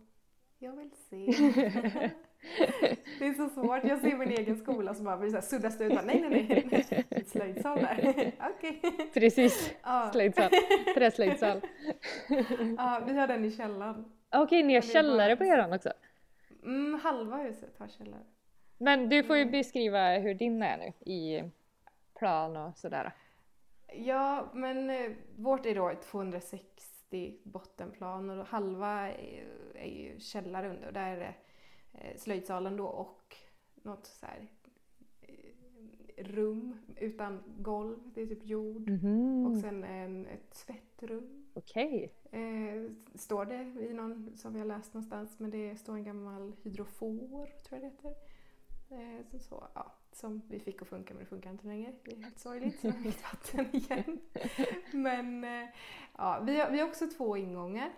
[0.58, 1.26] Jag vill se.
[3.18, 3.84] det är så svårt.
[3.84, 6.04] Jag ser min egen skola som bara blir såhär suddas ut.
[6.04, 7.24] Nej, nej, nej.
[7.26, 8.32] Slöjdsal där.
[8.56, 8.80] Okej.
[9.14, 9.74] Precis!
[9.82, 10.50] Ja, Slöjdsal.
[10.94, 11.60] Träslöjdsal.
[12.76, 14.04] ja, vi har den i källaren.
[14.30, 15.92] Okej, ni har källare på eran också.
[16.62, 18.22] Mm, halva huset har källare.
[18.78, 21.50] Men du får ju beskriva hur din är nu i
[22.18, 23.12] plan och sådär.
[23.94, 29.08] Ja, men eh, vårt är då 260 bottenplan och halva
[29.74, 31.34] är, ju källare under och där är det
[32.16, 33.36] slöjdsalen då och
[33.82, 34.48] något så här
[35.20, 38.90] eh, rum utan golv, det är typ jord.
[38.90, 39.46] Mhm.
[39.46, 41.46] Och sen en, ett tvättrum.
[41.54, 42.12] Okej.
[42.30, 46.52] Eh, står det i någon som vi har läst någonstans, men det står en gammal
[46.62, 48.14] hydrofor, tror jag det heter.
[48.90, 51.92] Eh, så, så, ja, som vi fick att funka, men det funkar inte längre.
[52.04, 54.20] Det är helt sorgligt, så jag har inget vatten igen.
[54.92, 55.68] Men eh,
[56.18, 57.92] ja, vi, har, vi har också två ingångar.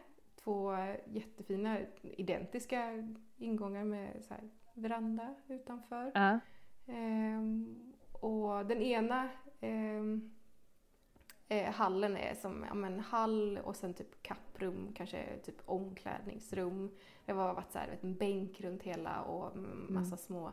[0.45, 0.77] Två
[1.07, 3.09] jättefina, identiska
[3.43, 6.11] ingångar med så här, veranda utanför.
[6.15, 6.39] Ja.
[6.87, 9.29] Ehm, och den ena
[9.61, 10.31] ehm,
[11.49, 16.91] eh, hallen är som ja, men hall och sen typ kapprum, kanske typ omklädningsrum.
[17.25, 20.53] Det har varit så här, vet, en bänk runt hela och mm, massa små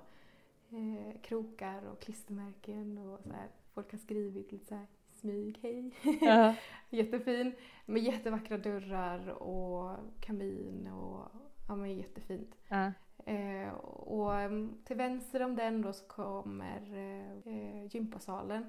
[0.69, 3.47] eh, krokar och klistermärken och så här.
[3.73, 5.91] Folk har skrivit lite så här smyg, hej.
[6.21, 6.55] Ja.
[6.89, 7.51] Jättefin.
[7.85, 11.31] Med jättevackra dörrar och kamin och
[11.69, 12.55] ja men jättefint.
[12.67, 12.91] Ja.
[13.25, 18.65] Eh, och mm, till vänster om den då så kommer eh, eh, gympasalen.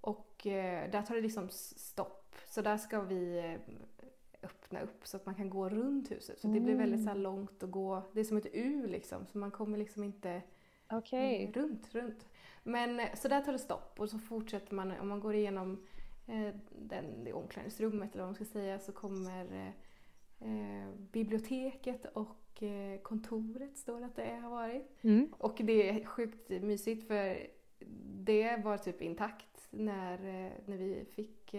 [0.00, 2.36] Och eh, där tar det liksom stopp.
[2.46, 3.74] Så där ska vi eh,
[4.42, 6.40] öppna upp så att man kan gå runt huset.
[6.40, 8.02] Så det blir väldigt så långt att gå.
[8.12, 9.26] Det är som ett U liksom.
[9.26, 10.42] Så man kommer liksom inte
[10.90, 11.42] Okej.
[11.42, 12.28] Mm, Runt, runt.
[12.62, 15.86] Men eh, så där tar det stopp och så fortsätter man, om man går igenom
[16.26, 19.72] eh, den, det omklädningsrummet eller vad man ska säga så kommer
[20.40, 25.04] eh, biblioteket och eh, kontoret står att det har varit.
[25.04, 25.32] Mm.
[25.38, 27.46] Och det är sjukt mysigt för
[28.24, 31.54] det var typ intakt när, eh, när vi fick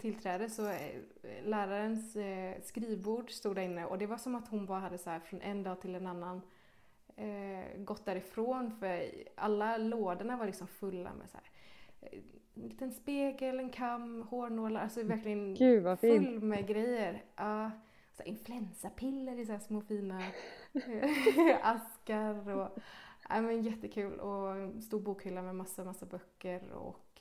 [0.00, 0.62] tillträde så
[1.44, 2.16] lärarens
[2.62, 5.40] skrivbord stod där inne och det var som att hon bara hade så här från
[5.40, 6.40] en dag till en annan
[7.76, 11.46] gått därifrån för alla lådorna var liksom fulla med så här,
[12.54, 17.24] en liten spegel, en kam, hårnålar, alltså verkligen Gud vad full med grejer.
[17.36, 17.70] Ja,
[18.16, 20.20] så influensapiller i så små fina
[20.72, 22.78] eh, askar och
[23.28, 27.20] ja, men jättekul och en stor bokhylla med massa, massa böcker och,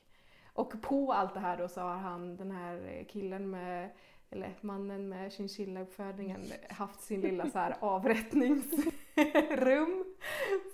[0.54, 3.90] och på allt det här då så har han den här killen med
[4.34, 8.86] eller mannen med chinchilla-uppfödningen haft sin lilla så här avrättningsrum.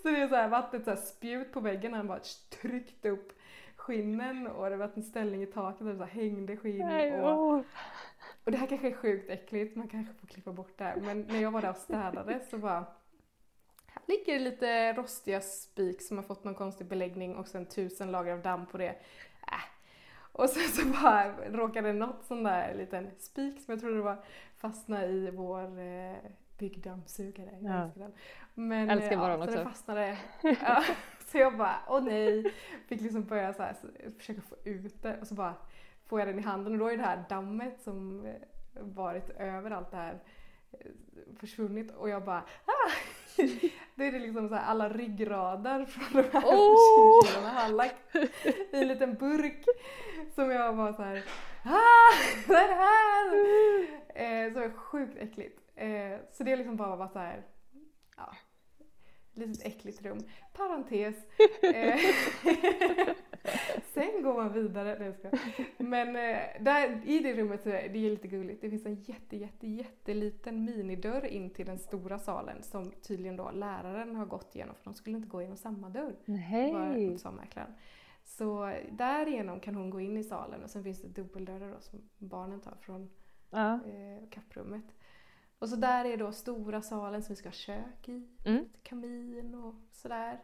[0.02, 2.20] Så det är så här vattnet så här spjut på väggen, han bara
[2.60, 3.32] tryckt upp
[3.80, 6.86] skinnen och det var en ställning i taket där det så hängde skinn.
[6.86, 7.64] Nej, och,
[8.44, 10.96] och det här kanske är sjukt äckligt, man kanske får klippa bort det här.
[10.96, 12.86] Men när jag var där och städade så bara
[13.86, 18.32] här ligger lite rostiga spik som har fått någon konstig beläggning och sen tusen lager
[18.32, 18.88] av damm på det.
[19.46, 19.64] Äh.
[20.32, 24.24] Och sen så bara råkade något sån där liten spik som jag trodde var
[24.58, 26.16] fastna i vår eh,
[26.58, 27.58] byggdammsugare.
[27.60, 27.90] Ja.
[28.54, 29.56] Men, Älskar eh, våran så också.
[29.56, 30.18] den fastnade.
[30.62, 30.84] Ja,
[31.26, 32.54] så jag bara, åh nej.
[32.86, 33.76] Fick liksom börja så här,
[34.18, 35.54] försöka få ut det och så bara
[36.06, 38.34] får jag den i handen och då är det här dammet som eh,
[38.80, 40.18] varit över allt det här
[40.72, 40.78] eh,
[41.40, 42.90] försvunnit och jag bara ah!
[43.94, 47.22] Då är det liksom så här alla ryggradar från de här Åh!
[47.22, 48.16] chinchillorna har lagt
[48.72, 49.64] i en liten burk
[50.34, 51.24] som jag bara så här
[51.64, 52.12] ah!
[52.48, 54.00] Vad är det här?
[54.14, 55.60] Eh, så var sjukt äckligt.
[55.74, 57.42] Eh, så det liksom bara varit så här ja,
[59.46, 60.18] litet äckligt rum.
[60.52, 61.16] Parentes.
[61.74, 61.98] Eh,
[63.94, 64.96] Sen går man vidare.
[64.98, 65.38] Nej, skojar.
[65.78, 68.60] Men eh, där, i det rummet så är det lite gulligt.
[68.60, 73.50] Det finns en jätte, jätte, jätteliten minidörr in till den stora salen som tydligen då
[73.50, 76.14] läraren har gått igenom för de skulle inte gå igenom samma dörr.
[76.72, 77.18] var Nej.
[77.18, 77.74] sa mäklaren.
[78.24, 82.08] Så därigenom kan hon gå in i salen och sen finns det dubbeldörrar då som
[82.18, 83.10] barnen tar från
[83.50, 83.74] Ja.
[83.74, 84.84] eh, kapprummet.
[85.60, 88.64] Och så där är då stora salen som vi ska ha kök i, Mm.
[88.82, 90.40] kamin och sådär.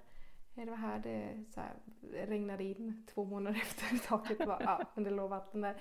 [0.54, 1.72] Det var här det så här,
[2.26, 5.76] regnade in två månader efter taket var, ja, men det låg vatten där.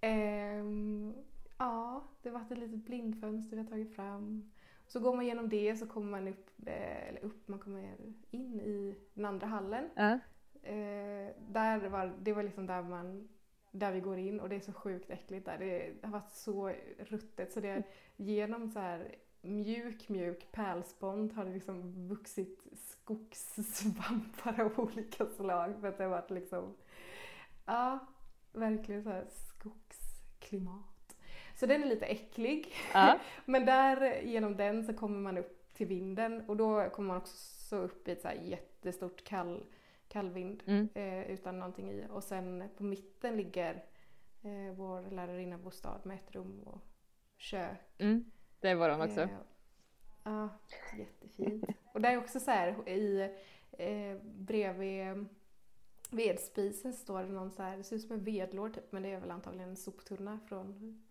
[0.00, 1.14] Ehm,
[1.58, 4.50] ja, det var ett litet blindfönster vi har tagit fram.
[4.86, 7.96] Så går man igenom det så kommer man upp, eh, eller upp, man kommer
[8.30, 9.90] in i den andra hallen.
[9.94, 10.18] Ja.
[10.62, 13.28] Eh, där var, det var liksom där man
[13.74, 15.58] där vi går in och det är så sjukt äckligt där.
[15.58, 17.82] Det har varit så ruttet så det
[18.16, 25.88] genom så här mjuk, mjuk pärlspont har det liksom vuxit skogssvampar av olika slag för
[25.88, 26.76] att det har varit liksom,
[27.64, 27.98] ja,
[28.52, 31.16] verkligen så här skogsklimat.
[31.54, 32.74] Så den är lite äcklig.
[32.94, 33.18] Ja.
[33.44, 37.36] Men där genom den så kommer man upp till vinden och då kommer man också
[37.36, 39.64] så upp i ett så här jättestort kall,
[40.14, 40.88] kallvind Mm.
[40.94, 42.06] eh, utan någonting i.
[42.10, 43.84] Och sen på mitten ligger
[44.42, 46.80] eh, vår lärarinna bostad med ett rum och
[47.36, 47.78] kök.
[47.98, 48.24] Mm.
[48.60, 49.20] Det är våran också.
[49.20, 49.28] Eh,
[50.26, 50.48] Ja,
[50.98, 51.64] jättefint.
[51.92, 53.30] Och där är också så här i
[53.72, 55.26] eh, bredvid
[56.10, 59.08] vedspisen står det någon så här, det ser ut som en vedlåd typ, men det
[59.08, 61.02] är väl antagligen en soptunna från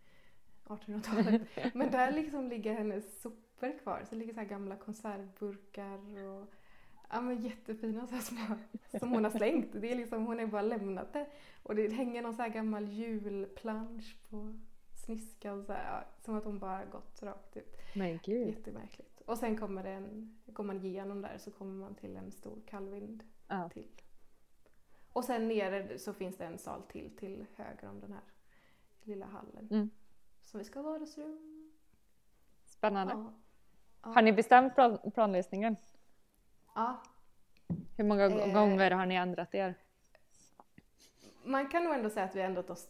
[0.66, 1.42] 1800-talet.
[1.74, 6.54] men där liksom ligger hennes sopor kvar, så det ligger så här gamla konservburkar och
[7.14, 8.56] Ja men jättefina så små
[9.00, 9.72] som hon har slängt.
[9.74, 11.28] Det är liksom, hon har bara lämnat det.
[11.64, 14.54] Och det hänger någon så här gammal julplansch på
[15.06, 17.78] sniska och så här, som att hon bara gått rakt ut.
[17.96, 18.48] Men gud.
[18.48, 19.22] Jättemärkligt.
[19.26, 22.62] Och sen kommer det en, går man igenom där så kommer man till en stor
[22.66, 23.70] kallvind Ja.
[23.70, 23.88] till.
[25.14, 28.24] Och sen nere så finns det en sal till, till höger om den här
[29.04, 29.68] lilla hallen.
[29.72, 29.90] Mm.
[30.42, 31.72] Så vi ska ha vardagsrum.
[32.66, 33.14] Spännande.
[33.14, 33.34] Ja.
[34.04, 34.10] Ja.
[34.10, 35.76] Har ni bestämt plan- planlistningen?
[36.76, 37.02] Ja.
[37.98, 38.54] Hur många Eh.
[38.54, 39.76] gånger har ni ändrat er?
[41.44, 42.88] Man kan nog ändå säga att vi har ändrat oss.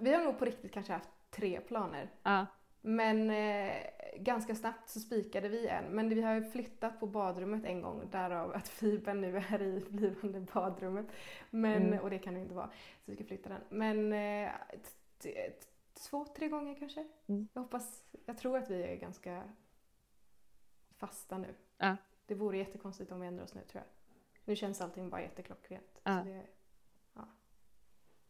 [0.00, 2.10] Vi har nog på riktigt kanske haft tre planer.
[2.22, 2.46] Ja.
[2.80, 3.72] Men eh,
[4.16, 5.84] ganska snabbt så spikade vi en.
[5.84, 9.84] Men vi har ju flyttat på badrummet en gång, därav att fibern nu är i
[9.90, 11.06] blivande badrummet.
[11.50, 11.98] Men, Mm.
[11.98, 12.66] Och det kan det inte vara,
[13.04, 13.62] så vi ska flytta den.
[13.68, 14.50] Men eh,
[16.10, 17.06] två, tre gånger kanske.
[17.26, 17.48] Mm.
[17.52, 19.42] Jag hoppas, jag tror att vi är ganska
[21.06, 21.54] fasta nu.
[21.78, 21.96] Ja.
[22.26, 23.88] Det vore jättekonstigt om vi ändrar oss nu tror jag.
[24.44, 26.00] Nu känns allting bara jätteklockrent.
[26.04, 26.12] Ja.
[26.12, 26.46] Det,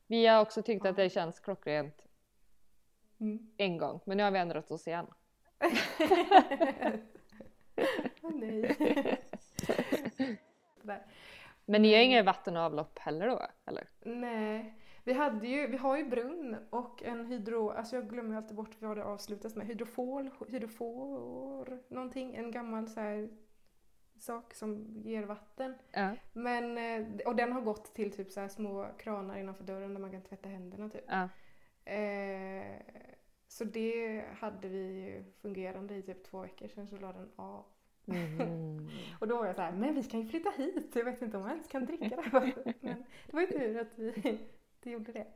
[0.06, 0.90] Vi har också tyckt Ja.
[0.90, 2.06] att det känns klockrent
[3.20, 3.52] mm.
[3.56, 5.06] en gång, men nu har vi ändrat oss igen.
[8.22, 8.76] Åh nej.
[11.64, 12.10] Men ni har Mm.
[12.10, 13.46] inget vatten och avlopp heller då?
[13.66, 13.88] Eller?
[14.00, 18.56] Nej, vi, hade ju, vi har ju brunn och en hydro, alltså jag glömmer alltid
[18.56, 23.28] bort vad det avslutas med, hydrofol, hydrofor, någonting, en gammal så här
[24.18, 25.74] sak som ger vatten.
[25.92, 26.16] Ja.
[26.32, 30.10] Men, eh, och den har gått till typ så små kranar innanför dörren där man
[30.10, 31.04] kan tvätta händerna typ.
[31.06, 31.28] ja.
[31.92, 32.82] Eh,
[33.48, 37.64] så det hade vi ju fungerande i typ två veckor, sen så la den av.
[38.04, 38.88] Mhm.
[39.20, 41.36] Och då var jag så här, men vi kan ju flytta hit, jag vet inte
[41.36, 42.54] om jag ens kan dricka det här.
[42.80, 44.38] Men det var ju tur att vi
[44.82, 45.26] det gjorde det.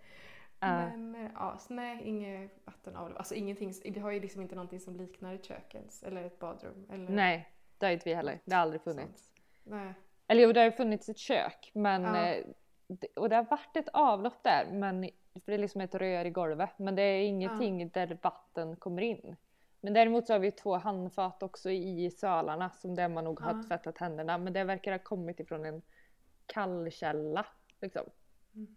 [0.61, 0.68] Ja.
[0.76, 3.18] Men eh, ja, så nej, inget vattenavlopp.
[3.18, 6.38] Alltså ingenting, vi har ju liksom inte någonting som liknar ett kök ens, eller ett
[6.38, 6.87] badrum.
[6.92, 8.40] Eller Nej, det har inte vi heller.
[8.44, 9.32] Det har aldrig funnits.
[9.64, 9.94] Nej.
[10.26, 12.26] Eller jo, det har funnits ett kök, men Ja.
[12.26, 12.46] eh,
[12.87, 15.02] det, och det har varit ett avlopp där, men
[15.35, 19.02] för det är liksom ett rör i golvet, men det är ingenting där vatten kommer
[19.02, 19.37] in.
[19.80, 23.52] Men däremot så har vi två handfat också i salarna som där man nog har
[23.54, 23.62] Ja.
[23.68, 25.82] tvättat händerna, men det verkar ha kommit ifrån en
[26.46, 27.46] kallkälla
[27.80, 28.02] liksom.
[28.52, 28.76] Mhm.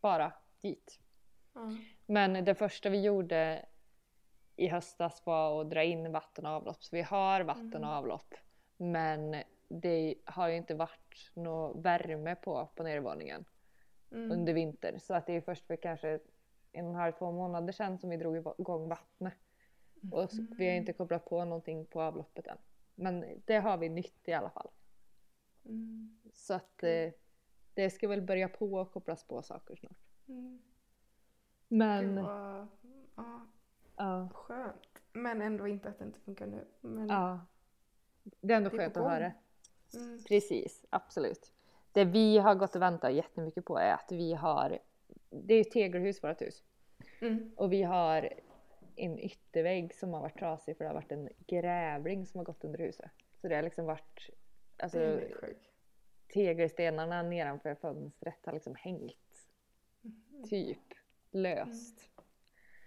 [0.00, 1.00] Bara dit.
[1.54, 1.76] Ja.
[2.06, 3.66] Men det första vi gjorde
[4.56, 6.84] i höstas var att dra in vatten och avlopp.
[6.84, 7.88] Så vi har vatten Mm.
[7.88, 8.34] och avlopp.
[8.76, 13.44] Men det har ju inte varit någon värme på på nedervåningen
[14.12, 14.30] Mm.
[14.32, 14.98] under vinter.
[14.98, 16.18] Så att det är först för kanske
[16.72, 19.34] en och en halv, två månader sedan som vi drog igång vattnet.
[20.12, 22.58] Och så, vi har inte kopplat på någonting på avloppet än.
[22.94, 24.70] Men det har vi nytt i alla fall.
[25.64, 26.18] Mm.
[26.32, 27.10] Så att eh,
[27.80, 29.98] det ska väl börja på och kopplas på saker snart.
[30.28, 30.62] Mm.
[31.68, 32.66] Men Gud vad
[33.16, 33.46] ja,
[33.96, 34.28] ja.
[34.34, 35.02] skönt.
[35.12, 36.66] Men ändå inte att det inte funkar nu.
[36.80, 37.46] Men, Ja.
[38.22, 39.32] Det är ändå Det skönt att höra.
[39.94, 40.18] Mm.
[40.28, 41.52] Precis, absolut.
[41.92, 44.78] Det vi har gått och väntat jättemycket på är att vi har,
[45.30, 46.62] det är ju tegelhus vårt hus.
[47.20, 47.52] Mm.
[47.56, 48.32] Och vi har
[48.96, 52.64] en yttervägg som har varit trasig för det har varit en grävling som har gått
[52.64, 53.10] under huset.
[53.40, 54.30] Så det har liksom varit,
[54.76, 55.69] alltså Det är sjukt.
[56.32, 59.16] Tegelstenarna nedanför fönstret har liksom hängt.
[60.50, 60.94] Typ
[61.30, 62.10] löst.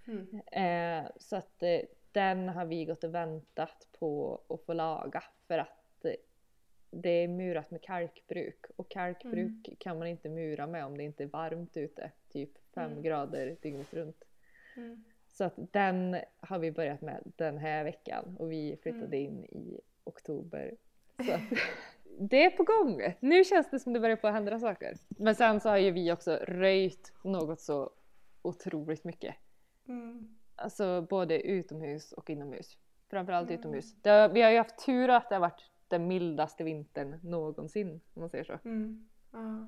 [0.07, 0.41] Mm.
[0.51, 1.79] Eh, så att eh,
[2.11, 6.11] den har vi gått och väntat på att få laga för att eh,
[6.91, 11.23] det är murat med kalkbruk och kalkbruk kan man inte mura med om det inte
[11.23, 13.03] är varmt ute, typ 5 Mm.
[13.03, 14.23] grader dygnet runt.
[14.77, 15.03] Mm.
[15.31, 19.33] Så att den har vi börjat med den här veckan och vi flyttade Mm.
[19.37, 20.75] in i oktober.
[21.25, 21.41] Så att
[22.19, 23.01] det är på gång!
[23.19, 24.93] Nu känns det som det börjar på att hända saker.
[25.07, 27.89] Men sen så har ju vi också röjt något så
[28.41, 29.35] otroligt mycket.
[29.87, 30.35] Mm.
[30.55, 32.77] Alltså både utomhus och inomhus.
[33.09, 33.59] Framförallt Mm.
[33.59, 33.95] utomhus.
[34.03, 38.19] Har, vi har ju haft tur att det har varit den mildaste vintern någonsin om
[38.21, 38.59] man säger så.
[38.65, 39.09] Mm.
[39.31, 39.67] Ja.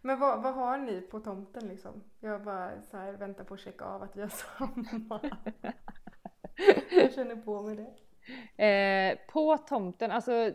[0.00, 2.02] Men vad, vad har ni på tomten liksom?
[2.20, 5.20] Jag bara så här väntar på att checka av att vi har samma.
[6.90, 7.92] jag känner på mig det.
[8.64, 10.52] Eh, på tomten, alltså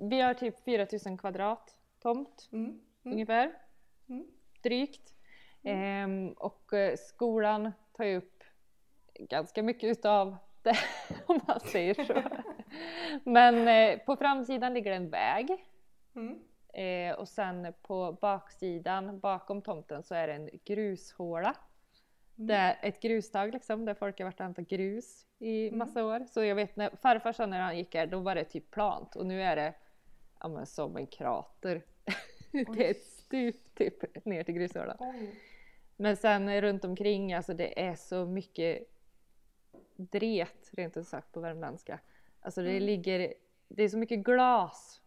[0.00, 2.64] vi har typ 4000 kvadrat tomt Mm.
[2.64, 2.80] Mm.
[3.04, 3.52] ungefär.
[4.08, 4.26] Mm.
[4.62, 5.14] Drygt.
[5.62, 8.44] Ehm, och eh, skolan tar ju upp
[9.14, 10.76] ganska mycket utav det
[11.26, 12.22] om man säger så.
[13.24, 15.64] Men eh, på framsidan ligger en väg.
[16.14, 16.38] Mm.
[16.74, 21.54] Eh, och sen på baksidan, bakom tomten, så är det en grushåla.
[22.34, 25.78] Det är ett grustag liksom, där folk har varit och hämtat grus i Mm.
[25.78, 26.24] massa år.
[26.28, 29.16] Så jag vet när farfar sa när han gick här, då var det typ plant
[29.16, 29.74] och nu är det
[30.40, 31.82] ja, men som en krater.
[32.50, 34.96] det är ett stup typ ner till grushålan.
[35.00, 35.34] Oj.
[35.96, 38.86] Men sen runt omkring, alltså det är så mycket
[39.96, 41.98] dret rent ut sagt på värmländska.
[42.40, 42.82] Alltså det Mm.
[42.82, 43.34] ligger
[43.68, 45.00] det är så mycket glas.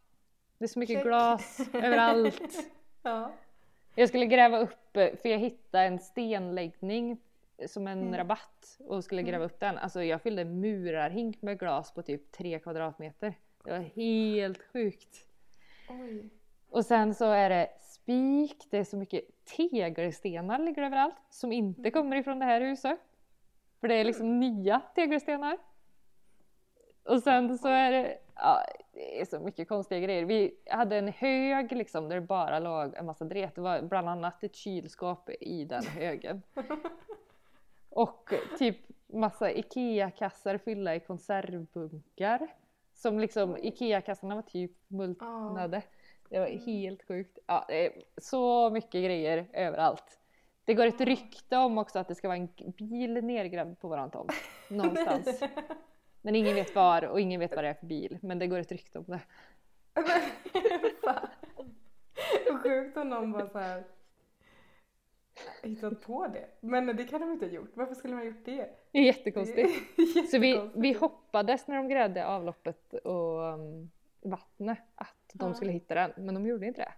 [0.58, 1.04] Det är så mycket Check.
[1.04, 2.70] glas överallt.
[3.04, 3.32] Ja.
[3.96, 7.18] Jag skulle gräva upp, för jag hittade en stenläggning
[7.68, 8.16] som en Mm.
[8.18, 9.78] rabatt och skulle gräva upp den.
[9.78, 13.34] Alltså jag fyllde murarhink med glas på typ tre kvadratmeter.
[13.64, 15.28] Det var helt sjukt.
[15.89, 16.30] Oj.
[16.70, 21.91] Och sen så är det spik, det är så mycket tegelstenar ligger överallt som inte
[21.91, 22.99] kommer ifrån det här huset.
[23.80, 25.57] För det är liksom nya tegelstenar.
[27.03, 30.26] Och sen så är det, ja, det är så mycket konstiga grejer.
[30.26, 33.55] Vi hade en hög liksom där det bara låg en massa dret.
[33.55, 36.41] Det var bland annat ett kylskåp i den högen.
[37.89, 42.47] Och typ massa IKEA-kassar fyllda i konservbunkar.
[43.04, 45.82] Som liksom, IKEA-kassarna var typ multnade.
[46.30, 47.39] Det var helt sjukt.
[47.45, 50.20] Ja, det är så mycket grejer överallt.
[50.66, 54.12] Det går ett rykte om också att det ska vara en bil nergrävd på våran
[54.12, 54.34] tomt.
[54.68, 55.43] Någonstans.
[56.22, 58.18] Men ingen vet var och ingen vet vad det är för bil.
[58.22, 59.22] Men det går ett rykte om det.
[62.64, 63.84] Sjukt om någon bara så här
[65.64, 66.46] hittat på det.
[66.60, 67.72] Men det kan de inte ha gjort.
[67.74, 68.70] Varför skulle man ha gjort det?
[68.91, 69.70] Det är jättekonstigt.
[70.32, 70.84] Så vi, Jättekonstigt.
[70.84, 73.91] vi hoppades när de grävde avloppet och um,
[74.22, 75.54] vattnet att de Ja.
[75.54, 76.12] skulle hitta den.
[76.18, 76.91] Men de gjorde inte det.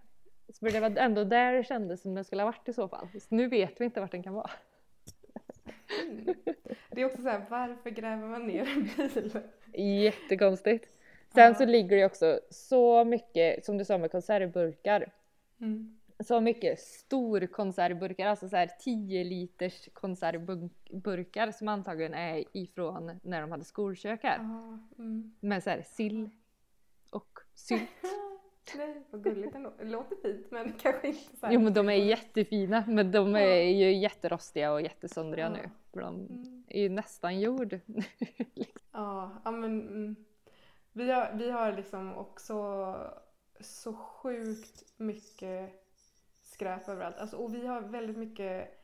[0.52, 3.08] Så det var ändå där det kändes som den skulle ha varit i så fall.
[3.20, 4.50] Så nu vet vi inte vart den kan vara.
[6.02, 6.34] Mm.
[6.90, 9.40] Det är också så här, varför gräver man ner en bil?
[10.04, 10.84] Jättekonstigt.
[11.34, 11.54] Sen Ja.
[11.54, 15.12] så ligger det också så mycket, som du sa med konservburkar,
[15.60, 15.98] Mm.
[16.20, 23.50] Så mycket storkonservburkar, alltså så här 10 liters konservburkar som antagligen är ifrån när de
[23.50, 24.38] hade skolkök här.
[24.98, 25.34] Mm.
[25.40, 26.30] Med så här sill
[27.10, 27.90] och sylt.
[28.76, 29.72] Nej, vad gulligt ändå.
[29.78, 31.52] Det låter fint men kanske inte så här.
[31.52, 35.52] Jo men de är jättefina men de är ju jätterostiga och jättesöndriga Ja.
[35.52, 35.70] nu.
[35.92, 36.64] För de Mm.
[36.68, 37.78] är ju nästan gjord.
[38.92, 40.16] Ja, ja men mm.
[40.92, 42.54] vi, har, vi har liksom också
[43.60, 45.85] så sjukt mycket
[46.56, 47.18] skräp överallt.
[47.18, 48.82] Alltså, och vi har väldigt mycket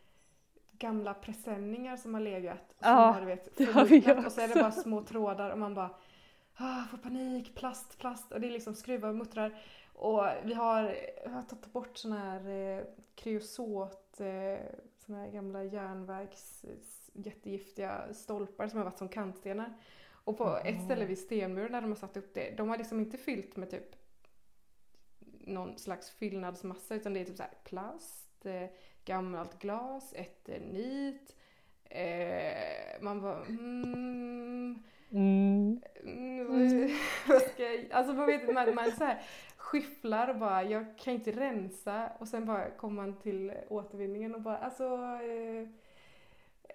[0.72, 2.58] gamla presenningar som har legat.
[2.78, 4.26] Som Ja, har, du vet, det har vi förmultnat.
[4.26, 4.62] Och så är det också.
[4.62, 5.90] bara små trådar och man bara
[6.56, 8.32] ah, får panik, plast, plast.
[8.32, 9.62] Och det är liksom skruvar och muttrar.
[9.94, 10.82] Och vi har,
[11.28, 12.48] har tagit bort såna här
[12.78, 14.66] eh, kreosot, eh,
[15.06, 19.72] såna här gamla järnverks s- jättegiftiga stolpar som har varit som kantstenar.
[20.24, 20.84] Och på ett Jaha.
[20.84, 23.70] ställe vid stenmuren där de har satt upp det, de har liksom inte fyllt med
[23.70, 23.96] typ
[25.46, 28.66] någon slags fyllnadsmassa utan det är typ så plast, eh,
[29.04, 31.36] gammalt glas, eternit.
[31.84, 34.82] Eh, man bara mm,
[35.14, 35.80] Mm.
[36.04, 36.46] Mm,
[37.26, 39.22] vad- ska jag, alltså man vet man, man så här
[39.56, 44.40] skyfflar och bara jag kan inte rensa och sen bara kommer man till återvinningen och
[44.40, 44.84] bara alltså
[45.22, 45.60] eh,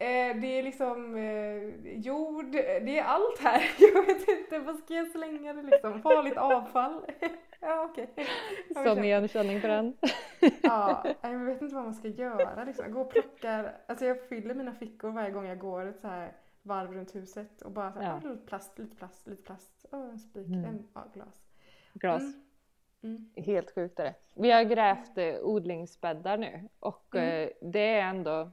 [0.08, 3.72] eh, det är liksom eh, jord, det är allt här.
[3.94, 6.02] Jag vet inte, vad ska jag slänga det liksom?
[6.02, 7.06] Farligt avfall?
[7.62, 8.14] ja okej.
[8.74, 9.04] Sån köper.
[9.04, 9.98] igenkänning på den.
[10.64, 12.86] Ja, jag vet inte vad man ska göra liksom.
[12.86, 16.08] Jag går och plockar, alltså jag fyller mina fickor varje gång jag går ett så
[16.08, 16.32] här
[16.62, 18.22] varv runt huset och bara så här, Ja.
[18.30, 20.66] "Ah, lite plast, lite plast, lite plast, oh, en spik, Mm.
[20.66, 21.42] en ja, glas.
[21.94, 22.22] Glas.
[22.22, 22.44] Mm.
[23.04, 23.30] Mm.
[23.46, 24.16] Helt sjukt är det.
[24.34, 27.44] Vi har grävt eh, odlingsbäddar nu och Mm.
[27.44, 28.52] eh, det är ändå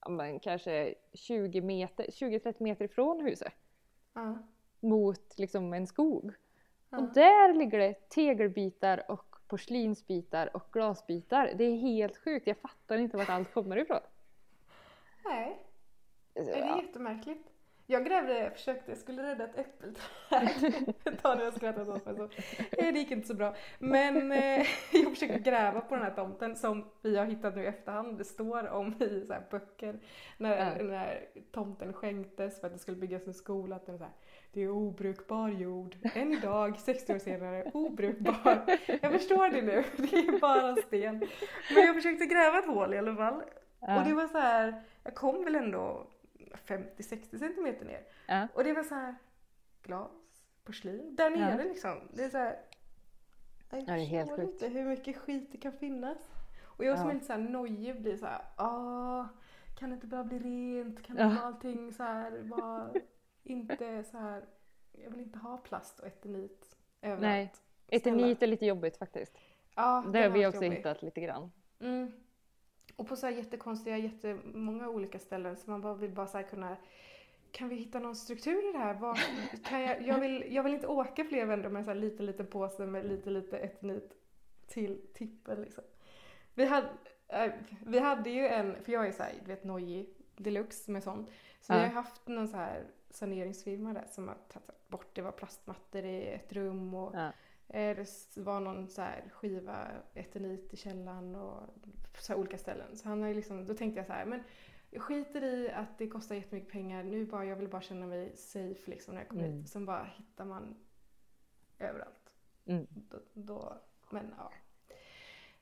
[0.00, 3.52] ja, men, kanske 20 meter, 20-30 meter ifrån huset
[4.80, 6.32] mot liksom en skog.
[6.90, 6.98] Ja.
[6.98, 11.52] Och där ligger det tegelbitar och porslinsbitar och glasbitar.
[11.56, 12.46] Det är helt sjukt.
[12.46, 14.00] Jag fattar inte vart allt kommer ifrån.
[15.24, 15.58] Nej,
[16.34, 16.82] är det Ja.
[16.82, 17.48] jättemärkligt.
[17.90, 20.74] Jag grävde, jag försökte, jag skulle rädda ett äppelträd.
[21.22, 22.28] Ta det jag skrattat åt mig så.
[22.70, 23.54] Det gick inte så bra.
[23.78, 27.66] Men eh, jag försökte gräva på den här tomten som vi har hittat nu i
[27.66, 28.18] efterhand.
[28.18, 29.98] Det står om i så böcker
[30.36, 30.82] när, Ja.
[30.84, 33.76] när tomten skänktes för att det skulle byggas en skola.
[33.76, 34.12] Att den är så här,
[34.58, 35.96] det är obrukbar jord.
[36.14, 38.64] Än idag, 60 år senare, obrukbar.
[39.02, 41.18] Jag förstår det nu, det är bara sten.
[41.74, 43.42] Men jag försökte gräva ett hål i alla fall.
[43.80, 43.98] Ja.
[44.00, 46.06] Och det var så här, jag kom väl ändå
[46.66, 48.02] 50-60 centimeter ner.
[48.26, 48.48] Ja.
[48.54, 49.14] Och det var så här
[49.82, 50.10] glas,
[50.64, 51.98] porslin, där nere liksom.
[52.12, 52.56] Det är så här,
[53.70, 56.18] jag helt förstår inte hur mycket skit det kan finnas.
[56.64, 57.10] Och jag som Ja.
[57.10, 59.24] är lite så här nojig blir så här, ah,
[59.78, 61.02] kan det inte bara bli rent?
[61.02, 61.30] Kan Ja.
[61.30, 62.90] inte allting så här bara
[63.50, 64.44] inte så här,
[64.92, 67.22] jag vill inte ha plast och eternit överallt.
[67.22, 67.52] Nej.
[67.88, 69.38] Eternit är lite jobbigt faktiskt.
[69.74, 70.76] Ja, Det har vi också jobbig.
[70.76, 71.52] hittat lite grann.
[71.80, 72.12] Mm.
[72.96, 76.76] Och på så här jättekonstiga, jättemånga olika ställen så man bara vill bara så kunna
[77.52, 78.94] kan vi hitta någon struktur i det här?
[78.94, 79.16] Vad,
[79.64, 82.26] kan jag, jag, vill, jag vill inte åka fler vändor med en så här liten,
[82.26, 84.12] liten påse med lite, lite eternit
[84.66, 85.84] till tippen liksom.
[86.54, 86.88] Vi hade,
[87.28, 87.52] äh,
[87.86, 91.30] vi hade ju en, för jag är så här, du vet nojig deluxe med sånt.
[91.60, 91.84] Så vi Ja.
[91.86, 96.26] har haft någon så här saneringsfirma där som har tagit bort, det var plastmattor i
[96.28, 97.32] ett rum och Ja.
[97.68, 101.60] eh, det var någon så här skiva eternit i källaren och
[102.18, 102.96] så olika ställen.
[102.96, 104.42] Så han har liksom, då tänkte jag så här, men
[104.90, 108.36] jag skiter i att det kostar jättemycket pengar, nu bara, jag vill bara känna mig
[108.36, 109.56] safe liksom när jag kommer Mm.
[109.58, 109.68] hit.
[109.68, 110.76] Sen bara hittar man
[111.78, 112.34] överallt.
[112.66, 112.86] Mm.
[112.90, 113.78] Då, då,
[114.10, 114.52] men ja,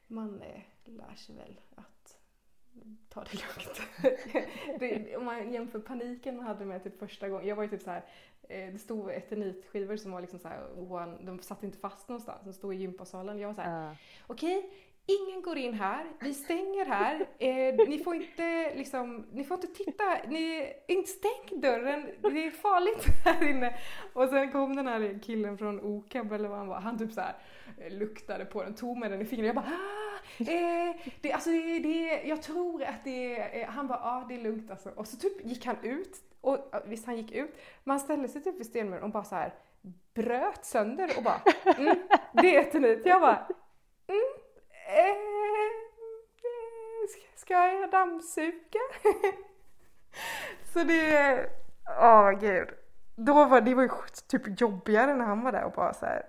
[0.07, 1.96] man eh, lär sig väl att
[3.09, 3.81] ta det lugnt.
[4.81, 7.47] det, om man jämför paniken man hade med typ första gången.
[7.47, 8.05] Jag var ju typ så här,
[8.49, 12.41] eh, det stod eternitskivor som var liksom så här, one, de satt inte fast någonstans,
[12.45, 13.39] de stod i gympasalen.
[13.39, 13.97] Jag var så här, Ja.
[14.27, 14.71] okej,
[15.07, 19.85] ingen går in här, vi stänger här, eh, ni får inte liksom, ni får inte
[19.85, 23.75] titta, ni, inte stäng dörren, det är farligt här inne.
[24.13, 27.21] Och sen kom den här killen från OKAB eller vad han var, han typ så
[27.21, 27.35] här
[27.79, 30.06] eh, luktade på den, tog med den i fingret, jag bara ah,
[30.39, 34.25] eh, det, alltså det, det, jag tror att det är, eh, han bara ja ah,
[34.29, 34.91] det är lugnt alltså.
[34.91, 38.43] Och så typ gick han ut, och visst han gick ut, men han ställde sig
[38.43, 39.55] typ vid stenmuren och bara så här
[40.15, 41.41] bröt sönder och bara
[41.79, 41.97] mm,
[42.33, 43.07] det är eternit.
[43.07, 43.47] Jag bara
[44.07, 44.21] mm,
[44.87, 45.37] eh,
[47.37, 48.81] ska- jag dammsuga?
[50.73, 51.51] så det,
[52.01, 52.69] åh gud.
[53.17, 53.91] Då var det var ju
[54.29, 56.23] typ jobbigare när han var där och bara så här.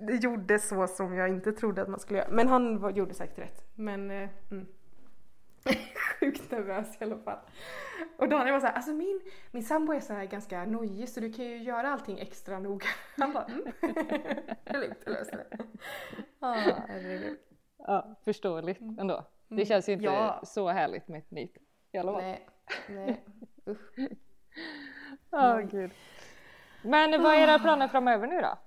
[0.00, 2.28] Det gjorde så som jag inte trodde att man skulle göra.
[2.30, 3.64] Men han var, gjorde säkert rätt.
[3.74, 4.66] Men eh, mm.
[6.20, 7.38] Sjukt nervös i alla fall.
[8.16, 9.20] Och Daniel var så här, alltså min,
[9.50, 12.86] min sambo är så här ganska nojig så du kan ju göra allting extra noga.
[13.16, 13.64] Han bara, mm.
[14.64, 15.58] det är lugnt, jag löser det.
[16.40, 16.54] Ah,
[16.88, 17.38] herregud.
[17.78, 19.24] ja, förståeligt ändå.
[19.48, 19.66] Det Mm.
[19.66, 20.40] känns ju inte Ja.
[20.44, 21.56] så härligt med ett nytt
[21.92, 22.22] i alla fall.
[22.22, 22.46] Nej,
[22.88, 23.24] nej,
[23.68, 23.94] usch.
[25.30, 25.68] Ja, Nej.
[25.70, 25.90] gud.
[26.82, 28.58] Men vad är era planer framöver nu då?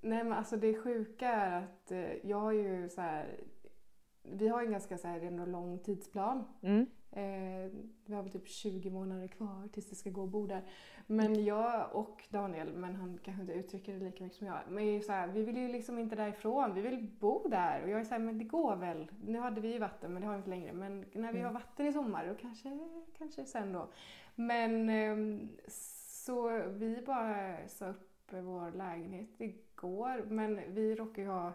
[0.00, 3.40] Nej men alltså det sjuka är att eh, jag har ju så här,
[4.22, 6.44] vi har ju en ganska så här ändå lång tidsplan.
[6.62, 6.86] Mm.
[7.10, 7.70] Eh,
[8.04, 10.62] vi har väl typ 20 månader kvar tills det ska gå och bo där.
[11.06, 14.58] Men jag och Daniel, men han kanske inte uttrycker det lika mycket som jag.
[14.68, 17.82] Men så här, vi vill ju liksom inte därifrån, vi vill bo där.
[17.82, 19.10] Och jag är så här, men det går väl.
[19.24, 20.72] Nu hade vi ju vatten, men det har vi inte längre.
[20.72, 22.78] Men när vi har vatten i sommar, då kanske,
[23.18, 23.88] kanske sen då.
[24.34, 25.48] Men ehm,
[26.08, 30.24] så vi bara sa upp vår lägenhet igår.
[30.28, 31.52] Men vi råkar ju ha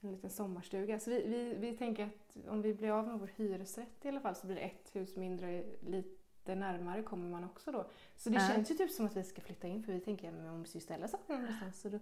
[0.00, 1.00] en liten sommarstuga.
[1.00, 4.20] Så vi, vi, vi tänker att om vi blir av med vår hyresrätt i alla
[4.20, 7.84] fall så blir det ett hus mindre, lite närmare kommer man också då.
[8.16, 8.48] Så det Ja.
[8.48, 10.76] känns ju typ som att vi ska flytta in för vi tänker att man måste
[10.78, 11.80] ju ställa sakerna någonstans.
[11.80, 11.98] Så då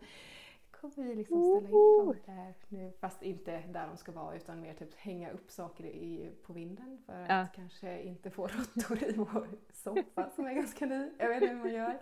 [0.90, 2.92] kommer vi liksom ställa in dem där nu.
[3.00, 6.98] Fast inte där de ska vara utan mer typ hänga upp saker i, på vinden
[7.06, 7.46] för att Ja.
[7.54, 11.10] kanske inte få råttor i vår soffa som är ganska ny.
[11.18, 11.98] Jag vet inte hur man gör.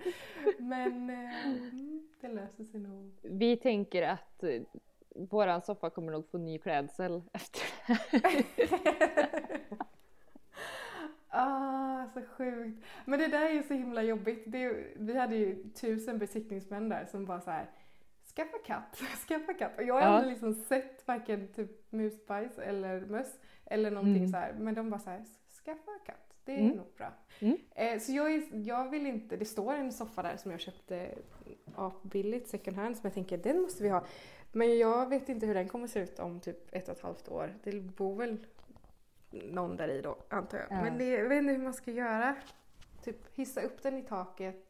[0.59, 3.11] Men mm, det löser sig nog.
[3.23, 4.63] Vi tänker att eh,
[5.15, 7.63] våran soffa kommer nog få ny klädsel efter
[11.33, 12.85] Ah, så sjukt.
[13.05, 14.43] Men det där är ju så himla jobbigt.
[14.47, 17.71] Det vi hade ju tusen besiktningsmän där som bara så här.
[18.37, 18.97] Skaffa katt,
[19.29, 19.79] skaffa katt.
[19.79, 20.07] Och jag har Ja.
[20.07, 24.29] aldrig liksom sett varken typ musbajs eller möss eller någonting Mm.
[24.29, 24.53] så här.
[24.53, 25.25] Men de bara så här,
[25.65, 26.35] skaffa katt.
[26.45, 26.77] Det är Mm.
[26.77, 27.13] nog bra.
[27.41, 27.57] Mm.
[27.75, 31.15] Eh, så jag, är, jag vill inte, det står en soffa där som jag köpte
[31.75, 34.05] apbilligt second hand som jag tänker den måste vi ha.
[34.53, 37.29] Men jag vet inte hur den kommer se ut om typ ett och ett halvt
[37.29, 37.55] år.
[37.63, 38.47] Det bor väl
[39.31, 40.67] någon där i då antar jag.
[40.71, 40.83] Ja.
[40.83, 42.37] Men det, jag vet inte hur man ska göra.
[43.05, 44.67] Typ hissa upp den i taket,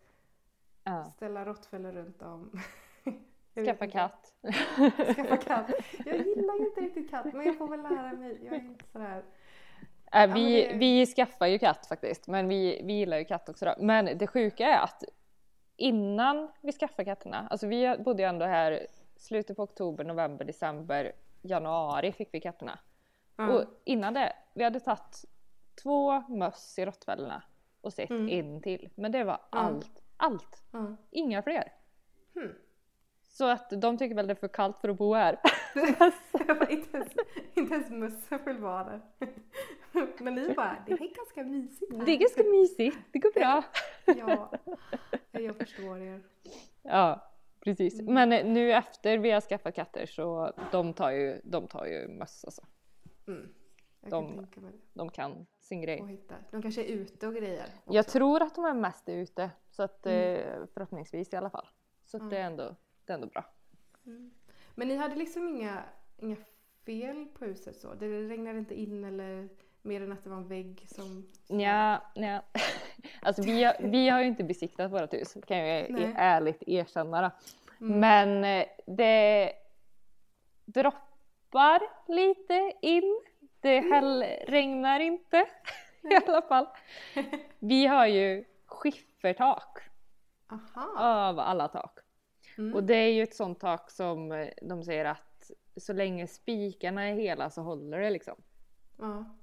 [0.84, 1.04] ja.
[1.16, 2.50] ställa råttfällor runt om.
[3.54, 4.32] Skaffa katt.
[5.16, 5.70] Skaffa katt.
[6.06, 8.38] Jag gillar inte riktigt katt men jag får väl lära mig.
[8.44, 9.22] Jag är inte sådär.
[10.12, 13.64] Äh, vi, det- vi skaffar ju katt faktiskt, men vi, vi gillar ju katt också
[13.64, 13.74] då.
[13.78, 15.04] Men det sjuka är att
[15.76, 18.86] innan vi skaffade katterna, alltså vi bodde ju ändå här
[19.16, 22.78] slutet på oktober, november, december, januari fick vi katterna.
[23.36, 23.48] Ja.
[23.52, 25.24] Och innan det, vi hade tagit
[25.82, 27.42] två möss i rottweilerna
[27.80, 28.28] och sett Mm.
[28.28, 28.90] en till.
[28.94, 29.58] Men det var Ja.
[29.58, 30.62] allt, allt.
[30.70, 30.96] Ja.
[31.10, 31.72] Inga fler.
[32.34, 32.52] Hmm.
[33.40, 35.40] Så att de tycker väl det är för kallt för att bo här.
[36.70, 37.08] Inte, ens,
[37.54, 39.00] inte ens mössen vill vara där.
[40.24, 42.04] Men ni bara, det är ganska mysigt här.
[42.06, 43.62] Det är ganska mysigt, det går bra.
[44.16, 44.52] Ja,
[45.30, 46.22] jag förstår er.
[46.82, 47.30] Ja,
[47.60, 48.00] precis.
[48.00, 48.14] Mm.
[48.14, 52.08] Men eh, nu efter vi har skaffat katter så de tar ju, de tar ju
[52.08, 52.62] möss alltså.
[53.28, 53.48] Mm.
[54.00, 54.72] De- kan.
[54.94, 56.20] De kan sin grej.
[56.50, 57.64] De kanske är ute och grejer.
[57.64, 57.94] också.
[57.94, 60.34] Jag tror att de är mest ute, så att Mm.
[60.34, 61.66] eh, förhoppningsvis i alla fall.
[62.04, 62.74] Så att det, är ändå,
[63.04, 63.44] det är ändå bra.
[64.06, 64.30] Mm.
[64.74, 65.82] Men ni hade liksom inga,
[66.16, 66.36] inga
[66.86, 67.94] fel på huset så?
[67.94, 69.48] Det regnade inte in eller
[69.82, 71.26] mer än att det var en vägg som...
[71.48, 72.42] Nja, nja.
[73.22, 76.14] Alltså vi har, vi har ju inte besiktat vårt hus, kan jag ju Nej.
[76.16, 77.20] ärligt erkänna.
[77.22, 77.30] Då.
[77.86, 78.00] Mm.
[78.00, 79.52] Men eh, det
[80.64, 83.20] droppar lite in.
[83.60, 84.22] Det Mm.
[84.46, 85.46] regnar inte.
[86.02, 86.66] I alla fall.
[87.58, 89.78] Vi har ju skiffertak
[90.48, 91.28] Aha.
[91.28, 91.98] av alla tak.
[92.60, 92.74] Mm.
[92.74, 97.08] Och det är ju ett sånt tak som eh, de säger att så länge spikarna
[97.08, 98.34] är hela så håller det liksom.
[98.98, 99.36] Ja.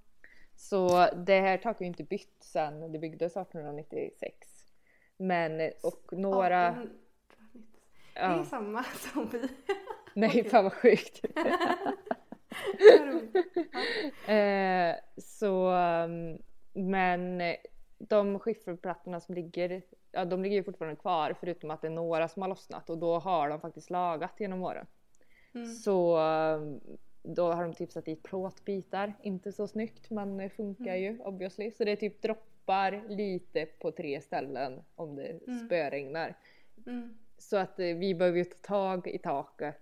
[0.55, 4.47] Så det här taket är ju inte bytt sedan det byggdes 1896.
[5.17, 6.67] Men eh, och några...
[6.67, 6.97] 1890.
[8.13, 9.47] Det är Ja, samma som vi.
[10.13, 11.21] nej fan vad sjukt.
[14.27, 16.37] Eh, så, um,
[16.73, 17.41] men
[18.09, 19.81] de skifferplattorna som ligger,
[20.11, 22.97] ja de ligger ju fortfarande kvar förutom att det är några som har lossnat och
[22.97, 24.85] då har de faktiskt lagat genom åren.
[25.53, 25.67] Mm.
[25.67, 26.79] Så um,
[27.23, 31.71] då har de typ satt dit plåtbitar, inte så snyggt men det funkar ju obviously.
[31.71, 35.65] Så det är typ droppar lite på tre ställen om det Mm.
[35.65, 36.35] spöregnar.
[36.85, 37.17] Mm.
[37.37, 39.75] Så att eh, vi behöver ju ta tag i taket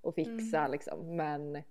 [0.00, 1.62] och fixa liksom men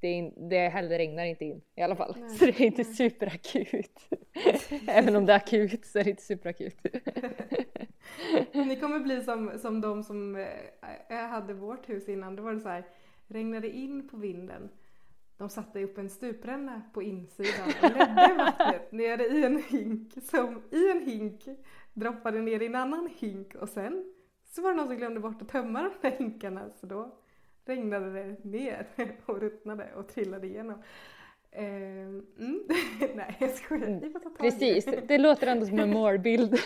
[0.00, 2.16] det, in, det heller regnar inte in i alla fall.
[2.20, 4.08] Nej, så det är inte superakut.
[4.88, 6.76] Även om det är akut så är det inte superakut.
[8.52, 10.36] Ni kommer bli som, som de som
[11.08, 12.36] eh, hade vårt hus innan.
[12.36, 12.84] Då var det så här,
[13.26, 14.70] regnade in på vinden.
[15.36, 20.62] De satte upp en stupränna på insidan och ledde vattnet ner i en hink som
[20.70, 21.48] i en hink
[21.92, 25.42] droppade ner i en annan hink och sen så var det någon som glömde bort
[25.42, 27.19] att tömma de där hinkarna så då
[27.70, 28.86] regnade det ner
[29.26, 30.82] och ruttnade och trillade igenom.
[31.52, 32.60] Ehm, mm.
[33.14, 34.38] Nej jag skojar, vi får ta tag.
[34.38, 36.58] Precis, det låter ändå som en målbild.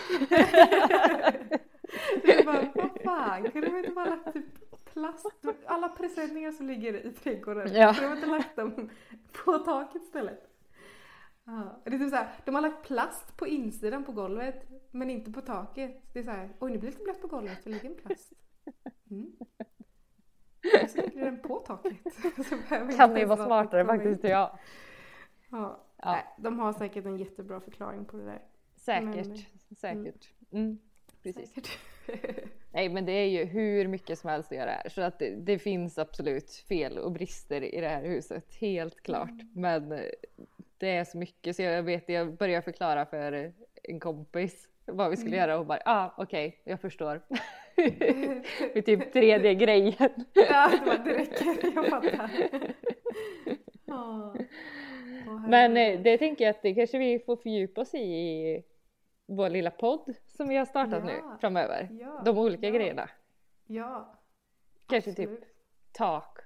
[2.23, 4.45] Jag bara, vad fan, kunde de inte bara lagt typ
[4.93, 5.25] plast,
[5.65, 7.93] alla presenningar som ligger i trädgården, Ja.
[7.93, 8.89] kunde de inte lagt dem
[9.45, 10.51] på taket istället?
[11.45, 11.81] Ja.
[11.85, 15.41] Det är typ såhär, de har lagt plast på insidan på golvet men inte på
[15.41, 16.01] taket.
[16.13, 18.33] Det är såhär, oj nu blir det lite blött på golvet, det ligger en plast.
[19.11, 19.31] Mm.
[20.89, 21.93] Så ligger den på taket.
[22.97, 24.59] Kan ni ens vara smartare faktiskt, ja.
[25.51, 25.85] Ja.
[25.97, 26.11] Ja.
[26.11, 28.41] Nej, de har säkert en jättebra förklaring på det där.
[28.75, 30.29] Säkert, Men- säkert.
[30.51, 30.79] Mm,
[31.23, 31.53] precis.
[31.53, 31.79] Säkert.
[32.71, 35.35] Nej men det är ju hur mycket som helst att göra här så att det,
[35.35, 39.41] det finns absolut fel och brister i det här huset, helt klart.
[39.53, 39.99] Men eh,
[40.77, 43.53] det är så mycket så jag vet, jag börjar förklara för
[43.83, 47.21] en kompis vad vi skulle göra och bara ah okej, jag förstår.
[48.73, 50.09] Vid typ tredje grejen.
[50.33, 51.71] Ja, det, var, det räcker.
[51.75, 52.31] Jag fattar.
[55.47, 58.63] Men eh, det tänker jag att det kanske vi får fördjupa oss i i
[59.33, 61.37] vår lilla podd som vi har startat nu Ja.
[61.41, 61.87] framöver.
[61.91, 62.73] Ja, De olika ja.
[62.73, 63.09] grejerna.
[63.67, 64.19] Ja.
[64.87, 65.53] Kanske typ absolut.
[65.91, 66.39] tak,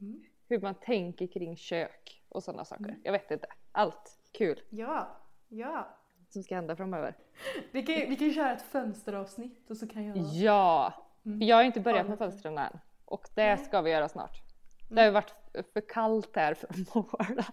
[0.00, 0.24] Mm.
[0.48, 2.98] hur man tänker kring kök och sådana saker.
[3.04, 3.46] Jag vet inte.
[3.72, 5.08] Allt kul Ja.
[5.48, 5.88] Ja.
[6.32, 7.14] Som ska hända framöver.
[7.72, 10.16] Vi kan, vi kan ju köra ett fönsteravsnitt och så kan jag...
[10.16, 10.92] Ja!
[11.24, 11.42] Mm.
[11.42, 12.78] Jag har inte börjat Ja, med fönstren än.
[13.04, 13.58] Och det Nej.
[13.64, 14.42] ska vi göra snart.
[14.88, 15.34] Det har ju varit
[15.72, 17.44] för kallt här för att måla.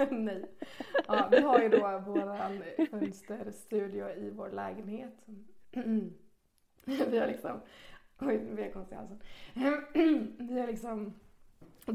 [0.10, 0.50] Nej.
[1.06, 5.14] Ja, vi har ju då våran fönsterstudio i vår lägenhet.
[6.84, 7.60] Vi har liksom,
[8.20, 9.20] oj nu blir jag konstig i halsen.
[10.48, 11.20] Vi har liksom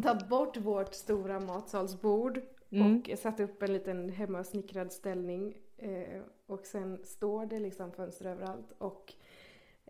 [0.04, 2.42] tagit bort vårt stora matsalsbord
[2.76, 3.04] Mm.
[3.12, 8.72] och satt upp en liten hemmasnickrad ställning eh, och sen står det liksom fönster överallt
[8.78, 9.14] och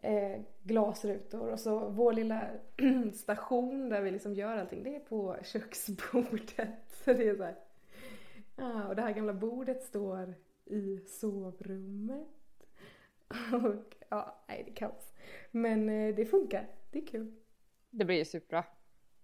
[0.01, 2.49] eh, glasrutor och så vår lilla
[3.13, 6.69] station där vi liksom gör allting det är på köksbordet.
[7.05, 7.55] Så det är så här.
[8.55, 10.33] Ja, och det här gamla bordet står
[10.65, 12.27] i sovrummet.
[13.53, 15.13] Och ja, nej det är kaos.
[15.51, 17.35] Men eh, det funkar, det är kul.
[17.89, 18.63] Det blir ju superbra.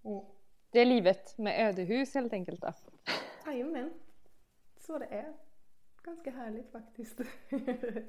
[0.01, 0.35] Och
[0.69, 2.73] Det är livet med ödehus helt enkelt då.
[3.53, 3.93] jajamän,
[4.77, 5.33] så det är.
[6.03, 7.21] Ganska härligt faktiskt.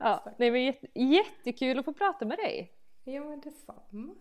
[0.00, 2.72] Ja, det var jätte, jättekul att få prata med dig.
[3.04, 4.14] ja men detsamma.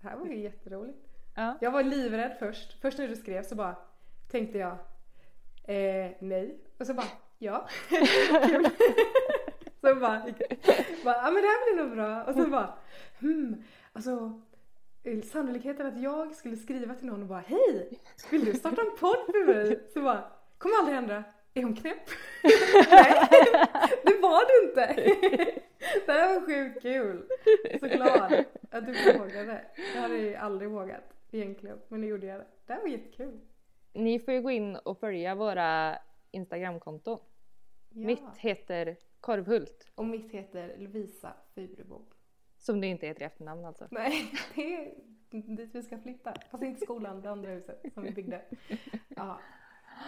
[0.00, 0.98] Det här var ju jätteroligt.
[1.36, 1.58] Ja.
[1.60, 2.80] Jag var livrädd först.
[2.80, 3.76] Först när du skrev så bara
[4.30, 4.72] tänkte jag
[5.64, 6.58] eh, nej.
[6.78, 7.06] Och så bara
[7.38, 7.68] ja.
[9.80, 10.24] Så bara,
[11.04, 12.24] bara ja men det här blir nog bra.
[12.24, 12.78] Och så bara
[13.20, 14.40] hmm, alltså
[15.24, 18.00] sannolikheten att jag skulle skriva till någon och bara hej,
[18.30, 19.80] vill du starta en podd med mig?
[19.94, 20.24] Så bara,
[20.58, 21.24] kommer aldrig hända.
[21.54, 22.08] Är hon knäpp?
[22.90, 23.28] Nej,
[24.04, 24.94] det var du inte.
[26.06, 27.28] Det här var sjukt kul.
[27.80, 29.64] Så glad att du vågade.
[29.94, 32.46] Jag hade ju aldrig vågat egentligen, men nu gjorde jag det.
[32.66, 33.40] Det här var jättekul.
[33.92, 35.98] Ni får ju gå in och följa våra
[36.30, 37.18] Instagramkonton.
[37.90, 38.06] Ja.
[38.06, 39.90] Mitt heter Korvhult.
[39.94, 42.02] Och mitt heter Lovisa Furebo.
[42.66, 43.88] Som det inte heter i efternamn alltså.
[43.90, 44.94] Nej, det är
[45.56, 46.34] dit vi ska flytta.
[46.50, 48.42] Fast inte skolan, det andra huset som vi byggde.
[49.16, 49.38] Ja.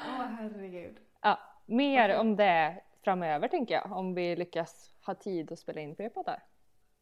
[0.07, 0.97] Åh herregud.
[1.23, 3.93] Ja, mer om det framöver tänker jag.
[3.93, 6.43] Om vi lyckas ha tid att spela in fler poddar.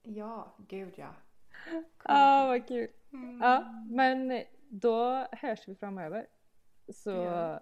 [0.03, 1.15] Ja, gud ja.
[2.05, 2.89] Ja, vad kul.
[3.13, 3.41] Mm.
[3.43, 6.27] Ja, men då hörs vi framöver.
[6.89, 7.61] Så Ja.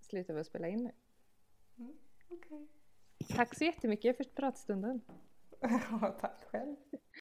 [0.00, 0.92] slutar vi att spela in nu.
[2.28, 2.68] Okej.
[3.36, 5.00] Tack så jättemycket för pratstunden.
[6.20, 6.76] Tack själv.